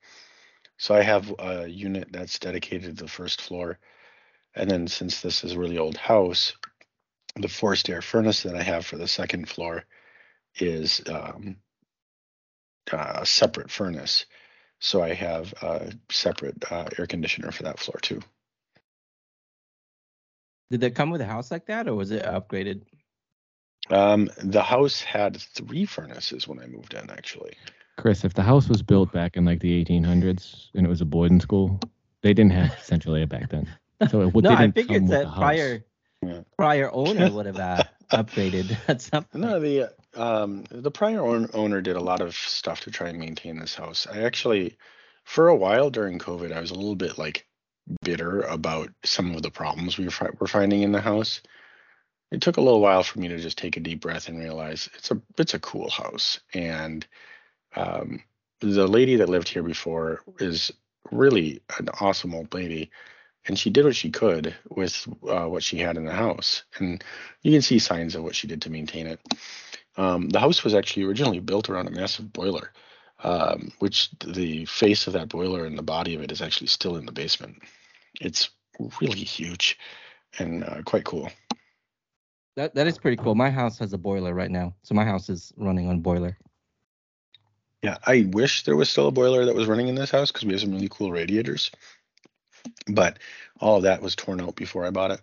[0.77, 3.77] So I have a unit that's dedicated to the first floor
[4.55, 6.53] And then since this is a really old house,
[7.35, 9.85] the forced air furnace that I have for the second floor
[10.55, 11.57] is um,
[12.91, 14.25] a separate furnace.
[14.79, 18.21] So I have a separate uh, air conditioner for that floor too.
[20.71, 22.83] Did that come with a house like that, or was it upgraded?
[23.89, 27.53] Um, the house had three furnaces when I moved in, actually.
[27.97, 31.05] Chris, if the house was built back in like the 1800s and it was a
[31.05, 31.79] boarding school,
[32.21, 33.67] they didn't have central air back then.
[34.09, 35.37] So it no, I didn't figured come with that the house.
[35.39, 35.85] prior
[36.21, 36.41] Yeah.
[36.57, 39.41] prior owner would have uh, upgraded at some point.
[39.45, 43.17] No, the um the prior own- owner did a lot of stuff to try and
[43.19, 44.05] maintain this house.
[44.11, 44.75] I actually,
[45.23, 47.47] for a while during COVID, I was a little bit like
[48.01, 51.41] bitter about some of the problems we were, fi- were finding in the house.
[52.31, 54.89] It took a little while for me to just take a deep breath and realize
[54.95, 57.05] it's a it's a cool house, and
[57.75, 58.23] um,
[58.61, 60.71] the lady that lived here before is
[61.11, 62.91] really an awesome old lady,
[63.47, 67.03] and she did what she could with uh, what she had in the house, and
[67.43, 69.19] you can see signs of what she did to maintain it.
[69.97, 72.71] Um, the house was actually originally built around a massive boiler,
[73.23, 76.97] um, which the face of that boiler and the body of it is actually still
[76.97, 77.61] in the basement.
[78.19, 78.49] It's
[78.99, 79.77] really huge
[80.37, 81.29] and uh, quite cool.
[82.55, 83.35] That that is pretty cool.
[83.35, 86.37] My house has a boiler right now, so my house is running on boiler.
[87.81, 90.45] Yeah, I wish there was still a boiler that was running in this house because
[90.45, 91.69] we have some really cool radiators.
[92.87, 93.19] But
[93.59, 95.21] all of that was torn out before I bought it.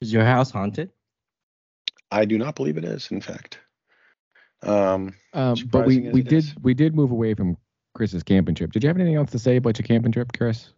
[0.00, 0.90] Is your house haunted?
[2.10, 3.58] I do not believe it is, in fact.
[4.62, 6.54] Um, Um, but we, we did is.
[6.62, 7.56] we did move away from
[7.94, 8.72] Chris's camping trip.
[8.72, 10.72] Did you have anything else to say about your camping trip, Chris?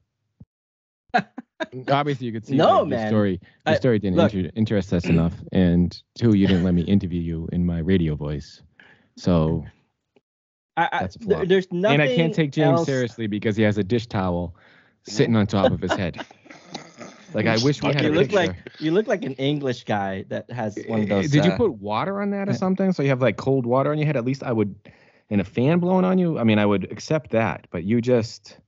[1.91, 3.09] Obviously, you could see No, man.
[3.09, 7.21] story I- story didn't inter- interest us enough, and two, you didn't let me interview
[7.21, 8.63] you in my radio voice.
[9.17, 9.65] So,
[10.77, 11.47] I, I, That's a flop.
[11.49, 12.01] there's nothing.
[12.01, 14.55] and I can't take James else- seriously because he has a dish towel
[15.03, 16.25] sitting on top of his head.
[17.33, 18.37] Like I wish we had a You look picture.
[18.37, 21.31] like you look like an English guy that has one of Uh, those.
[21.31, 22.91] Did you uh, put water on that or something?
[22.93, 24.17] So you have like cold water on your head.
[24.17, 24.75] At least I would,
[25.31, 26.41] and a fan blowing on you.
[26.41, 27.69] I mean, I would accept that.
[27.71, 28.59] But you just,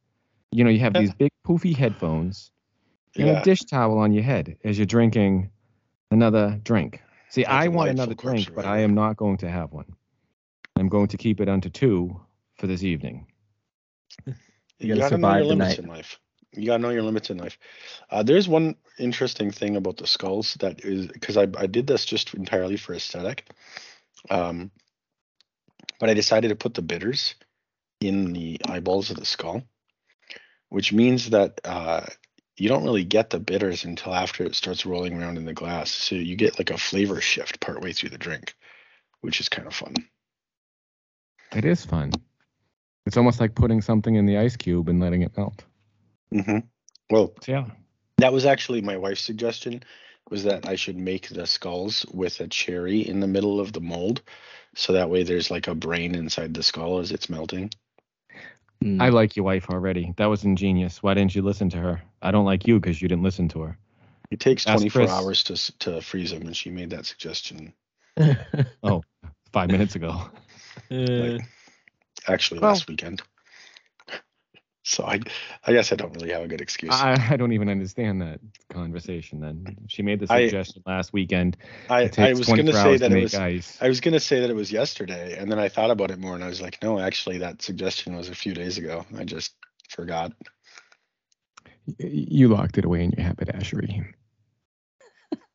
[0.52, 2.52] you know, you have these big poofy headphones
[3.16, 5.50] and yeah, a dish towel on your head as you're drinking
[6.10, 7.02] another drink.
[7.28, 8.64] See, Like I a want another corpse drink, but.
[8.64, 9.96] I am not going to have one.
[10.76, 12.20] I'm going to keep it under two
[12.58, 13.26] for this evening.
[14.26, 14.34] You
[14.78, 16.18] you gotta gotta know your limits in life.
[16.52, 17.58] You gotta know your limits in life.
[18.10, 22.04] Uh, there's one interesting thing about the skulls that is because I, I did this
[22.04, 23.48] just entirely for aesthetic.
[24.28, 24.70] Um,
[25.98, 27.34] but I decided to put the bitters
[28.00, 29.62] in the eyeballs of the skull,
[30.68, 32.06] which means that uh,
[32.56, 35.90] you don't really get the bitters until after it starts rolling around in the glass.
[35.90, 38.54] So you get like a flavor shift partway through the drink,
[39.20, 39.94] which is kind of fun.
[41.54, 42.12] It is fun.
[43.06, 45.64] It's almost like putting something in the ice cube and letting it melt.
[46.32, 46.58] Mm-hmm.
[47.10, 47.66] Well, yeah.
[48.18, 49.82] That was actually my wife's suggestion
[50.30, 53.80] was that I should make the skulls with a cherry in the middle of the
[53.80, 54.22] mold
[54.74, 57.70] so that way there's like a brain inside the skull as it's melting.
[58.82, 60.12] Mm, I like your wife already.
[60.16, 61.02] That was ingenious.
[61.02, 62.02] Why didn't you listen to her?
[62.20, 63.78] I don't like you because you didn't listen to her.
[64.30, 65.10] It takes Ask 24 Chris.
[65.10, 67.72] hours to to freeze them and she made that suggestion
[68.82, 69.02] oh,
[69.52, 70.20] five minutes ago.
[70.90, 71.38] Uh,
[72.28, 73.22] actually Well- last weekend.
[74.84, 75.20] So I
[75.64, 76.92] I guess I don't really have a good excuse.
[76.92, 79.40] I, I don't even understand that conversation.
[79.40, 81.56] Then she made the I- suggestion last weekend.
[81.88, 83.78] I, I was going to say that it was ice.
[83.80, 86.18] I was going to say that it was yesterday and then I thought about it
[86.18, 89.06] more and I was like no actually that suggestion was a few days ago.
[89.16, 89.54] I just
[89.88, 90.32] forgot.
[91.98, 94.04] You locked it away in your haberdashery.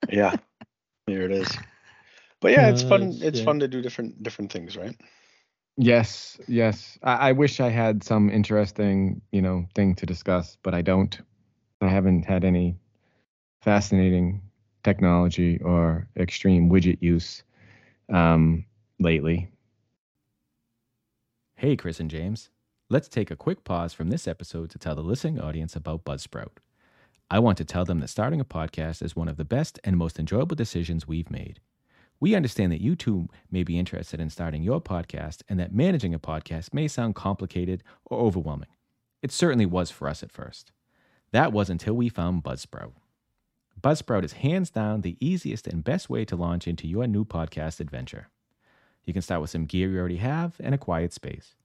[0.10, 0.36] yeah
[1.06, 1.50] there it is
[2.42, 3.46] but yeah it's Oh, fun it's shit.
[3.46, 4.96] fun to do different different things right
[5.78, 6.98] Yes, yes.
[7.04, 11.20] I, I wish I had some interesting, you know, thing to discuss, but I don't.
[11.82, 12.78] I haven't had any
[13.62, 14.42] fascinating
[14.84, 17.44] technology or extreme widget use
[18.12, 18.66] um,
[19.00, 19.50] lately.
[21.56, 22.50] Hey, Chris and James.
[22.90, 26.58] Let's take a quick pause from this episode to tell the listening audience about Buzzsprout.
[27.30, 29.98] I want to tell them that starting a podcast is one of the best and
[29.98, 31.60] most enjoyable decisions we've made.
[32.20, 36.14] We understand that you too may be interested in starting your podcast and that managing
[36.14, 38.70] a podcast may sound complicated or overwhelming.
[39.22, 40.72] It certainly was for us at first.
[41.32, 42.94] That was until we found Buzzsprout.
[43.80, 47.80] Buzzsprout is hands down the easiest and best way to launch into your new podcast
[47.80, 48.30] adventure.
[49.06, 51.56] You can start with some gear you already have and a quiet space.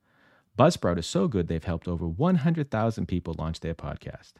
[0.59, 4.35] Buzzsprout is so good they've helped over 100,000 people launch their podcast.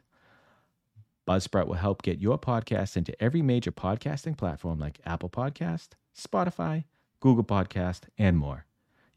[1.27, 6.85] Buzzsprout will help get your podcast into every major podcasting platform like Apple Podcast, Spotify,
[7.19, 8.65] Google Podcast, and more.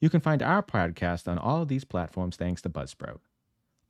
[0.01, 3.21] You can find our podcast on all of these platforms thanks to Buzzsprout.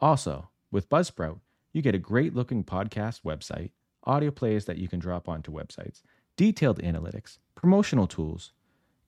[0.01, 1.41] Also, with Buzzsprout,
[1.73, 3.71] you get a great looking podcast website,
[4.05, 6.03] audio players that you can drop onto websites,
[6.37, 8.53] detailed analytics, promotional tools,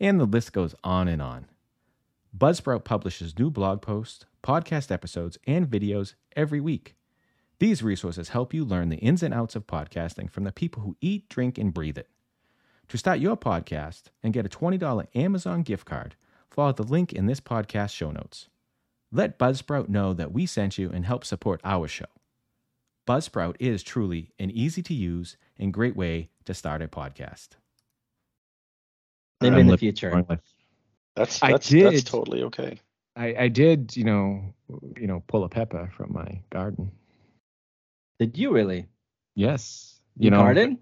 [0.00, 1.46] and the list goes on and on.
[2.36, 6.94] Buzzsprout publishes new blog posts, podcast episodes, and videos every week.
[7.58, 10.96] These resources help you learn the ins and outs of podcasting from the people who
[11.00, 12.08] eat, drink, and breathe it.
[12.88, 16.16] To start your podcast and get a $20 Amazon gift card,
[16.50, 18.48] follow the link in this podcast show notes.
[19.12, 22.06] Let Buzzsprout know that we sent you and help support our show.
[23.06, 27.48] Buzzsprout is truly an easy to use and great way to start a podcast.
[29.42, 30.10] Maybe in the future.
[30.10, 30.40] my life.
[31.14, 32.06] That's I that's that's did.
[32.06, 32.80] totally okay.
[33.16, 34.54] I, I did, you know,
[34.96, 36.90] you know, pull a pepper from my garden.
[38.18, 38.86] Did you really?
[39.34, 40.78] Yes, you know, garden?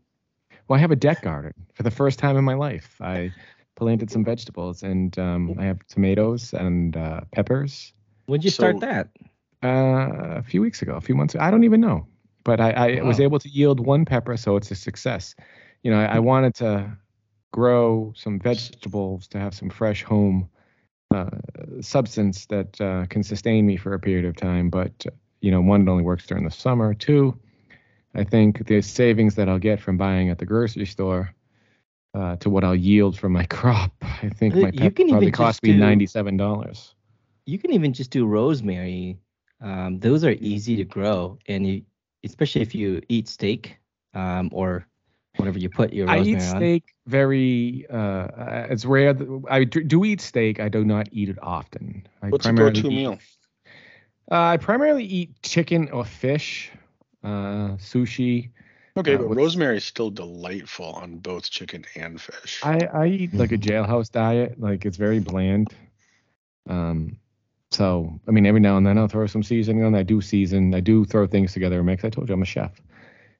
[0.69, 2.97] Well, I have a deck garden for the first time in my life.
[3.01, 3.31] I
[3.77, 7.93] planted some vegetables, and um, I have tomatoes and uh, peppers.
[8.27, 9.09] When'd you start that?
[9.63, 11.35] Uh, a few weeks ago, a few months.
[11.35, 11.45] ago.
[11.45, 12.07] I don't even know,
[12.45, 15.35] but I, I was able to yield one pepper, so it's a success.
[15.83, 16.97] You know, I, I wanted to
[17.53, 20.49] grow some vegetables to have some fresh home
[21.15, 21.31] uh,
[21.81, 24.69] substance that uh, can sustain me for a period of time.
[24.69, 25.07] But
[25.41, 26.93] you know, one, it only works during the summer.
[26.93, 27.39] Two,
[28.17, 31.35] I think the savings that I'll get from buying at the grocery store
[32.15, 35.09] uh, to what I'll yield from my crop, I think Uh, my you pepper can
[35.09, 36.95] probably even cost me do- ninety-seven dollars.
[37.45, 39.19] You can even just do rosemary.
[39.61, 41.83] Um, those are easy to grow, and you,
[42.25, 43.79] especially if you eat steak
[44.15, 44.87] um, or
[45.37, 46.57] whatever you put your I rosemary eat on.
[46.57, 47.87] steak very.
[47.89, 49.13] Uh, it's rare.
[49.13, 50.59] That, I do do eat steak.
[50.61, 52.07] I do not eat it often.
[52.23, 53.19] I What's your go-to meal?
[54.31, 56.73] Uh, I primarily eat chicken or fish,
[57.27, 58.51] uh, sushi.
[58.97, 62.61] Okay, Uh, but what's- rosemary is still delightful on both chicken and fish.
[62.63, 63.63] I, I eat like a Mhm.
[63.65, 64.59] jailhouse diet.
[64.59, 65.75] Like it's very bland.
[66.69, 67.19] Um,
[67.71, 69.95] so I mean, every now and then I'll throw some seasoning on.
[69.95, 70.75] I do season.
[70.75, 72.05] I do throw things together and mix.
[72.05, 72.81] I told you I'm a chef.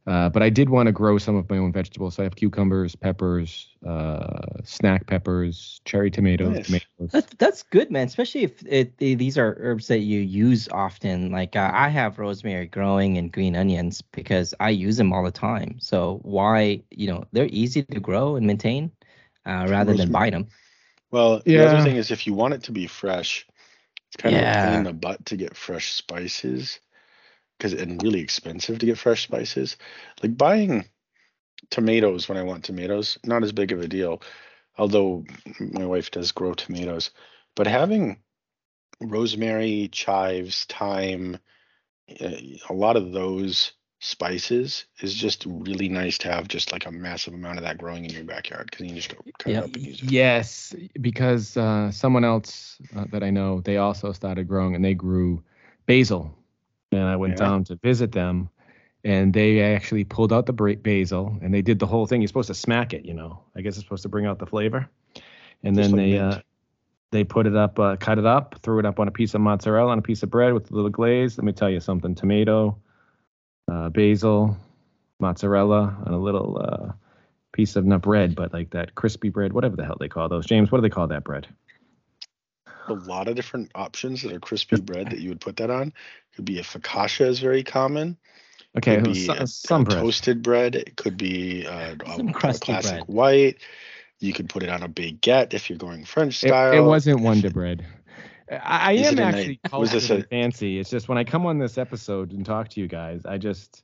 [0.07, 2.15] Uh, but I did want to grow some of my own vegetables.
[2.15, 6.67] So I have cucumbers, peppers, uh, snack peppers, cherry tomatoes, Nice.
[6.67, 7.11] tomatoes.
[7.13, 8.07] That's that's good, man.
[8.07, 11.33] Especially if it, the- these are herbs that you use often.
[11.33, 15.33] Like uh, I have rosemary growing and green onions because I use them all the
[15.33, 15.77] time.
[15.81, 18.93] So why, you know, they're easy to grow and maintain,
[19.45, 20.47] uh, rather than buy them.
[21.11, 21.59] Well, yeah.
[21.59, 23.47] the other thing is if you want it to be fresh,
[24.09, 26.81] it's kind of a pain in the butt to get fresh spices
[27.59, 29.77] because and really expensive to get fresh spices.
[30.23, 30.87] Like buying
[31.71, 34.23] tomatoes when I want tomatoes, not as big of a deal.
[34.79, 35.25] Although
[35.59, 37.11] my wife does grow tomatoes,
[37.55, 38.19] but having
[39.01, 41.39] rosemary, chives, thyme,
[42.21, 42.31] uh,
[42.69, 47.33] a lot of those spices is just really nice to have just like a massive
[47.35, 49.61] amount of that growing in your backyard because you can just go cut Yeah.
[49.61, 50.11] it up and use it.
[50.11, 54.95] Yes, because uh, someone else uh, that I know, they also started growing and they
[54.95, 55.43] grew
[55.87, 56.35] basil.
[56.97, 57.45] And I went Yeah.
[57.45, 58.51] down to visit them
[59.05, 62.21] and they actually pulled out the basil and they did the whole thing.
[62.21, 63.41] You're supposed to smack it, you know.
[63.55, 64.89] I guess it's supposed to bring out the flavor.
[65.63, 66.41] And Just then like they uh,
[67.13, 69.41] they put it up, uh, cut it up, threw it up on a piece of
[69.41, 71.39] mozzarella on a piece of bread with a little glaze.
[71.39, 72.77] Let me tell you something: tomato,
[73.71, 74.57] uh, basil,
[75.21, 76.93] mozzarella, and a little uh,
[77.53, 80.47] piece of not bread, but like that crispy bread, whatever the hell they call those.
[80.47, 81.47] James, what do they call that bread?
[82.89, 85.89] A lot of different options that are crispy bread that you would put that on.
[85.89, 88.17] It Could be a focaccia is very common.
[88.77, 89.99] Okay, could be a- some a bread.
[89.99, 90.75] toasted bread.
[90.75, 93.03] It could be uh, a, a classic bread.
[93.07, 93.57] white.
[94.19, 96.73] You could put it on a baguette if you're going French style.
[96.73, 97.85] it wasn't Wonder Bread.
[98.51, 100.79] I, I am it a actually night- was this a- fancy.
[100.79, 103.83] It's just when I come on this episode and talk to you guys, I just,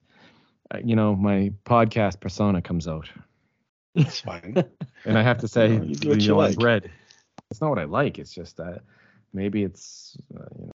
[0.74, 3.08] uh, you know, my podcast persona comes out,
[3.94, 4.54] It's fine.
[5.04, 6.56] and I have to say, you do what you like.
[6.56, 6.90] bread.
[7.52, 8.18] It's not what I like.
[8.18, 8.80] It's just that
[9.34, 10.72] maybe it's, uh, you know,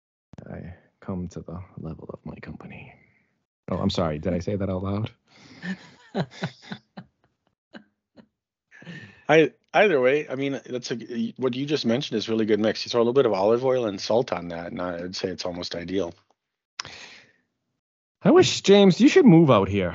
[0.51, 2.95] I come to the level of my company.
[3.70, 4.18] Oh, I'm sorry.
[4.18, 5.11] Did I say that out loud?
[9.29, 12.87] I either way, I mean, that's a what you just mentioned is really good mix.
[12.87, 15.29] You throw a little bit of olive oil and salt on that, and I'd say
[15.29, 16.14] it's almost ideal.
[18.23, 19.95] I wish James, you should move out here.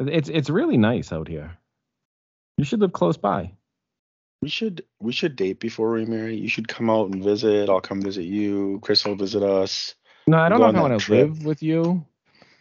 [0.00, 1.58] It's it's really nice out here.
[2.56, 3.52] You should live close by.
[4.42, 6.36] We should we should date before we marry.
[6.36, 7.68] You should come out and visit.
[7.68, 8.78] I'll come visit you.
[8.82, 9.94] Chris will visit us.
[10.26, 12.04] No, I don't know if I want to live with you,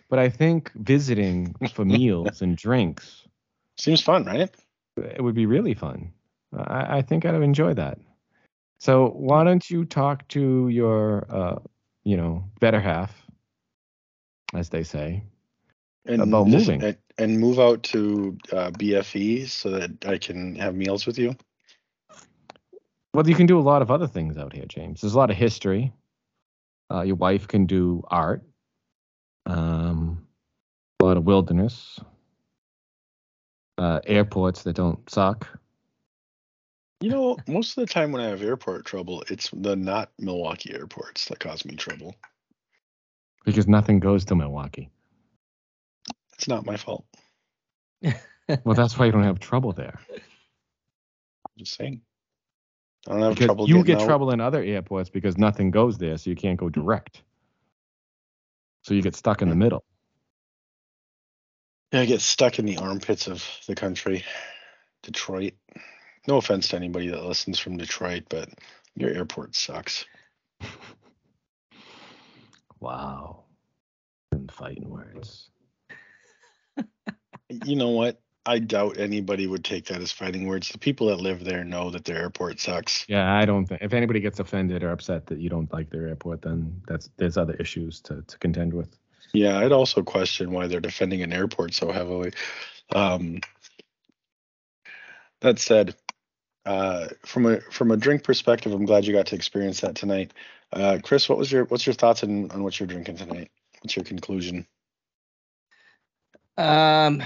[0.10, 3.26] but I think visiting for meals and drinks
[3.78, 4.50] Seems fun, right?
[4.98, 6.14] it would be really fun.
[6.56, 8.00] I, I think I'd enjoy that.
[8.80, 11.60] So why don't you talk to your, uh,
[12.06, 13.14] you know, better half,
[14.54, 15.24] as they say.
[16.06, 16.82] And About moving.
[16.82, 21.36] and, and move out to uh, BFE so that I can have meals with you.
[23.16, 25.00] Well, you can do a lot of other things out here, James.
[25.00, 25.94] There's a lot of history.
[26.92, 28.44] Uh, your wife can do art.
[29.46, 30.28] Um,
[31.00, 31.98] a lot of wilderness.
[33.78, 35.48] Uh, airports that don't suck.
[37.00, 40.74] You know, most of the time when I have airport trouble, it's the not Milwaukee
[40.74, 42.16] airports that cause me trouble.
[43.46, 44.90] Because nothing goes to Milwaukee.
[46.34, 47.06] It's not my fault.
[48.64, 50.00] Well, that's why you don't have trouble there.
[51.58, 52.02] just saying.
[53.08, 53.68] I don't have Because trouble.
[53.70, 54.06] you get out.
[54.06, 57.24] trouble in other airports because nothing goes there, so you can't go direct.
[58.84, 59.84] So you get stuck in the middle.
[61.92, 64.24] Yeah, I get stuck in the armpits of the country.
[65.04, 65.54] Detroit.
[66.28, 68.50] No offense to anybody that listens from Detroit, but
[68.96, 70.06] your airport sucks.
[72.82, 73.46] Wow.
[74.32, 75.50] And fighting words.
[77.50, 78.22] You know what?
[78.46, 80.70] I doubt anybody would take that as fighting words.
[80.70, 83.06] The people that live there know that their airport sucks.
[83.08, 86.08] Yeah, I don't think if anybody gets offended or upset that you don't like their
[86.08, 88.96] airport, then that's there's other issues to, to contend with.
[89.34, 92.34] Yeah, I'd also question why they're defending an airport so heavily.
[92.94, 93.42] Um,
[95.42, 95.96] that said,
[96.66, 100.32] uh, from a from a drink perspective, I'm glad you got to experience that tonight.
[100.72, 103.50] Uh, Chris, what was your what's your thoughts on, on what you're drinking tonight?
[103.82, 104.68] What's your conclusion?
[106.58, 107.22] Um,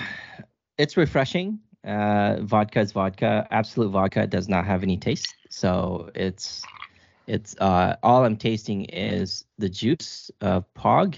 [0.80, 1.60] it's refreshing.
[1.84, 3.46] Uh, vodka is vodka.
[3.52, 6.64] Absolut vodka does not have any taste, so it's
[7.28, 11.16] it's uh all I'm tasting is the juice of Pog,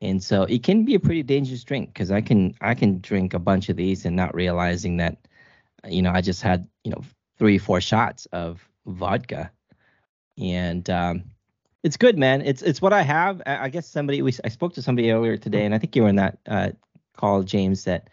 [0.00, 3.34] and so it can be a pretty dangerous drink because I can I can drink
[3.34, 5.16] a bunch of these and not realizing that,
[5.88, 7.02] you know, I just had you know
[7.38, 9.50] three four shots of vodka,
[10.38, 11.24] and um,
[11.82, 12.42] it's good, man.
[12.42, 13.42] It's it's what I have.
[13.46, 16.02] I, I guess somebody we I spoke to somebody earlier today, and I think you
[16.02, 16.70] were in that uh,
[17.16, 17.84] call, James.
[17.84, 18.08] That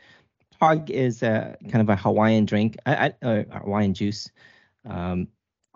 [0.62, 4.30] Pog is a kind of a Hawaiian drink, I, I, uh, Hawaiian juice.
[4.86, 5.28] Um,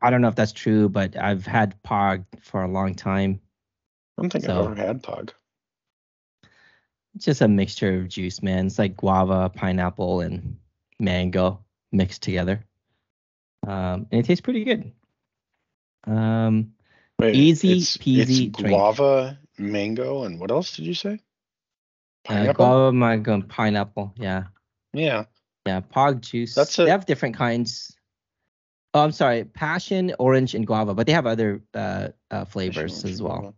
[0.01, 3.39] I don't know if that's true, but I've had Pog for a long time.
[4.17, 5.29] I don't think So- I've ever had Pog.
[7.15, 8.65] It's just a mixture of juice, man.
[8.65, 10.57] It's like guava, pineapple, and
[10.99, 12.65] mango mixed together.
[13.67, 14.91] Um, and it tastes pretty good.
[16.05, 16.73] Um,
[17.19, 18.75] Wait, Easy it's, peasy It's drink.
[18.75, 21.13] guava, mango, and what else did you say?
[21.13, 22.53] uh, Pineapple.
[22.65, 24.13] guava, mango, pineapple.
[24.17, 24.45] Yeah.
[24.93, 25.25] Yeah,
[25.65, 26.55] Yeah, Pog juice.
[26.55, 27.95] That's a- they have different kinds.
[28.93, 33.21] Oh, I'm sorry, passion, orange, and guava, but they have other uh, uh, flavors as
[33.21, 33.55] well.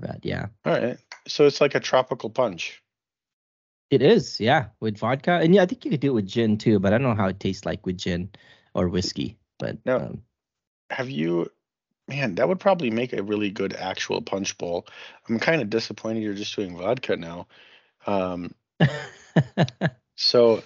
[0.00, 0.24] that.
[0.24, 0.96] Yeah, All right,
[1.28, 2.82] so it's like a tropical punch.
[3.90, 4.40] it is.
[4.40, 6.94] Yeah, with vodka, and yeah, I think you could do it with gin too, but
[6.94, 8.30] I don't know how it tastes like with gin
[8.74, 9.36] or whiskey.
[9.58, 9.96] But No.
[9.98, 10.22] um,
[10.90, 11.50] Have you?
[12.08, 14.86] Man, that would probably make a really good actual punch bowl.
[15.28, 17.46] I'm kind of disappointed you're just doing vodka now.
[18.06, 18.54] Um,
[20.16, 20.62] so,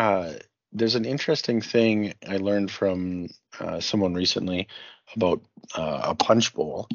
[0.00, 0.32] uh,
[0.72, 3.28] there's an interesting thing I learned from
[3.58, 4.68] uh, someone recently
[5.14, 5.42] about
[5.76, 6.88] uh, a punch bowl,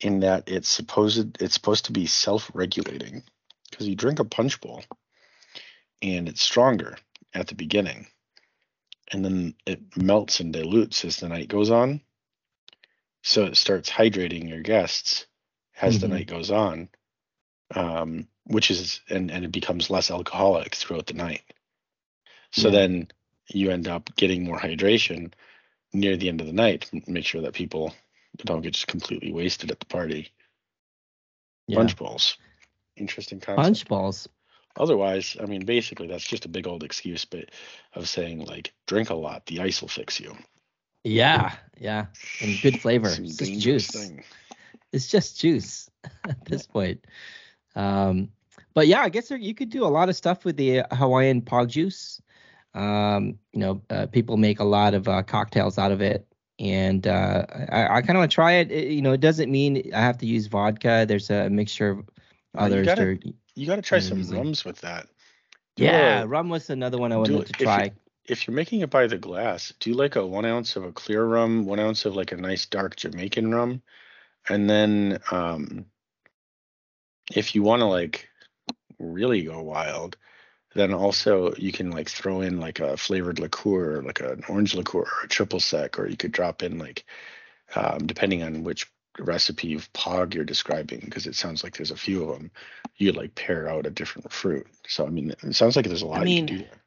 [0.00, 3.22] in that it's supposed it's supposed to be self-regulating
[3.70, 4.84] because you drink a punch bowl,
[6.02, 6.98] and it's stronger
[7.32, 8.06] at the beginning,
[9.12, 12.02] and then it melts and dilutes as the night goes on.
[13.22, 15.26] So it starts hydrating your guests
[15.80, 16.10] as the Mhm.
[16.10, 16.90] night goes on,
[17.74, 21.42] um, which is and and it becomes less alcoholic throughout the night.
[22.56, 22.72] So Yeah.
[22.78, 23.08] then
[23.48, 25.32] you end up getting more hydration
[25.92, 26.90] near the end of the night.
[27.06, 27.94] Make sure that people
[28.38, 30.32] don't get just completely wasted at the party.
[31.66, 31.76] yeah.
[31.76, 32.38] Punch bowls,
[32.96, 33.64] interesting concept.
[33.64, 34.28] punch balls.
[34.78, 37.50] Otherwise, I mean, basically, that's just a big old excuse, but
[37.94, 40.36] of saying like, drink a lot, the ice will fix you.
[41.04, 42.06] Yeah, yeah,
[42.40, 43.08] and good flavor.
[43.08, 43.88] It's just juice.
[43.88, 44.24] thing.
[44.92, 45.90] It's just juice
[46.24, 47.04] at this point.
[47.74, 48.30] Um,
[48.74, 51.42] but yeah, I guess there, you could do a lot of stuff with the Hawaiian
[51.42, 52.20] Pog juice.
[52.76, 56.26] Um, you know, uh, people make a lot of uh, cocktails out of it,
[56.58, 58.70] and uh, I, I kind of want to try it.
[58.70, 61.06] It- You know, it doesn't mean I have to use vodka.
[61.08, 62.04] There's a mixture of you
[62.54, 62.86] others.
[63.54, 64.36] You got to try some easy.
[64.36, 65.08] rums with that.
[65.76, 67.92] Do yeah, a- rum was another one I wanted to if you- try.
[68.26, 71.24] if you're making it by the glass, do like a one ounce of a clear
[71.24, 73.80] rum, one ounce of like a nice dark Jamaican rum,
[74.48, 75.86] and then um,
[77.34, 78.28] if you want to like
[78.98, 80.16] really go wild,
[80.76, 85.00] then also you can like throw in like a flavored liqueur, like an orange liqueur
[85.00, 87.04] or a triple sec, or you could drop in like
[87.74, 91.96] um, depending on which recipe of pog you're describing, because it sounds like there's a
[91.96, 92.50] few of them.
[92.96, 94.66] You like pair out a different fruit.
[94.86, 96.62] So I mean, it sounds like there's a lot you mean, can do.
[96.62, 96.82] There.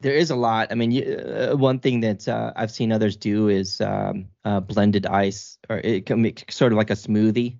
[0.00, 0.72] There is a lot.
[0.72, 4.58] I mean, you, uh, one thing that uh, I've seen others do is um, uh,
[4.58, 7.58] blended ice, or it can make sort of like a smoothie,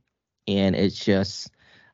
[0.49, 1.51] and it's just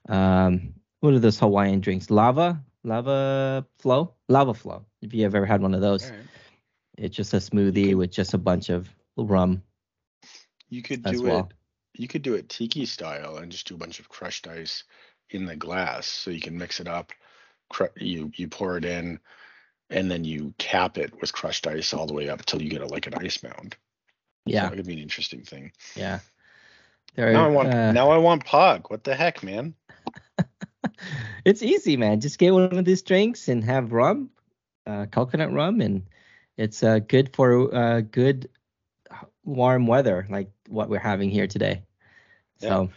[0.09, 2.11] um, what are those Hawaiian drinks?
[2.11, 4.85] Lava, lava flow, lava flow.
[5.03, 6.21] If you have ever had one of those, right.
[6.97, 9.63] it's just a smoothie with just a bunch of rum
[10.69, 11.39] You could do well.
[11.51, 12.01] it.
[12.01, 14.85] You could do it tiki style and just do a bunch of crushed ice,
[15.31, 17.13] in the glass so you can mix it up.
[17.71, 19.21] Cru- you you pour it in,
[19.91, 22.81] and then you cap it with crushed ice all the way up until you get
[22.81, 23.77] a, like an ice mound.
[24.47, 25.73] Yeah, that could be an interesting thing.
[25.95, 26.21] yeah.
[27.15, 28.91] There, now I want uh, now I want Pog.
[28.91, 29.75] What the heck, man?
[31.45, 32.21] It's easy, man.
[32.21, 34.31] Just get one of these drinks and have rum,
[34.87, 36.07] uh, coconut rum, and
[36.57, 38.49] it's uh, good for uh, good
[39.45, 41.83] warm weather like what we're having here today.
[42.59, 42.91] So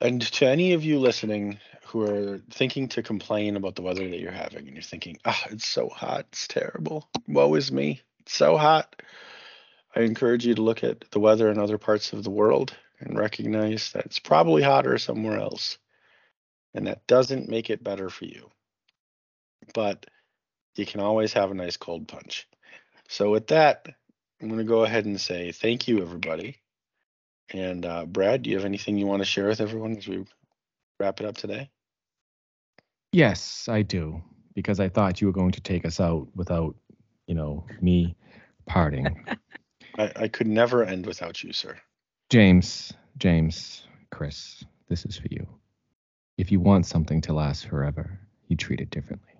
[0.00, 4.20] And to any of you listening who are thinking to complain about the weather that
[4.20, 7.08] you're having, and you're thinking, ah, it's so hot, it's terrible.
[7.28, 8.02] Woe is me.
[8.20, 9.02] It's so hot.
[9.94, 13.18] I encourage you to look at the weather in other parts of the world and
[13.18, 15.78] recognize that it's probably hotter somewhere else.
[16.76, 18.50] And that doesn't make it better for you.
[19.74, 20.06] But
[20.76, 22.46] you can always have a nice cold punch.
[23.08, 23.88] So, with that,
[24.40, 26.58] I'm going to go ahead and say thank you, everybody.
[27.50, 30.26] And uh, Brad, do you have anything you want to share with everyone as we
[31.00, 31.70] wrap it up today?
[33.12, 34.22] Yes, I do,
[34.54, 36.76] because I thought you were going to take us out without,
[37.26, 38.16] you know, me
[38.66, 39.24] parting.
[39.98, 41.76] I, I could never end without you, sir.
[42.28, 45.46] James, James, Chris, this is for you.
[46.38, 49.32] If you want something to last forever, you treat it differently.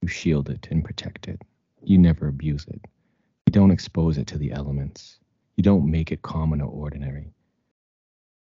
[0.00, 1.42] You shield it and protect it.
[1.82, 2.80] You never abuse it.
[3.46, 5.18] You don't expose it to the elements.
[5.56, 7.32] You don't make it common or ordinary.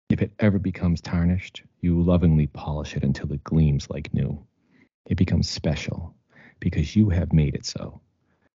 [0.08, 4.44] If it ever becomes tarnished, you lovingly polish it until it gleams like new.
[5.06, 6.14] It becomes special
[6.58, 8.00] because you have made it so,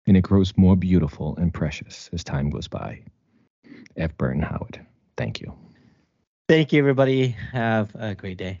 [0.06, 3.02] and it grows more beautiful and precious as time goes by.
[3.96, 4.16] F.
[4.18, 4.84] Burton Howard,
[5.16, 5.54] thank you.
[6.48, 7.28] thank you, everybody.
[7.52, 8.60] Have a great day.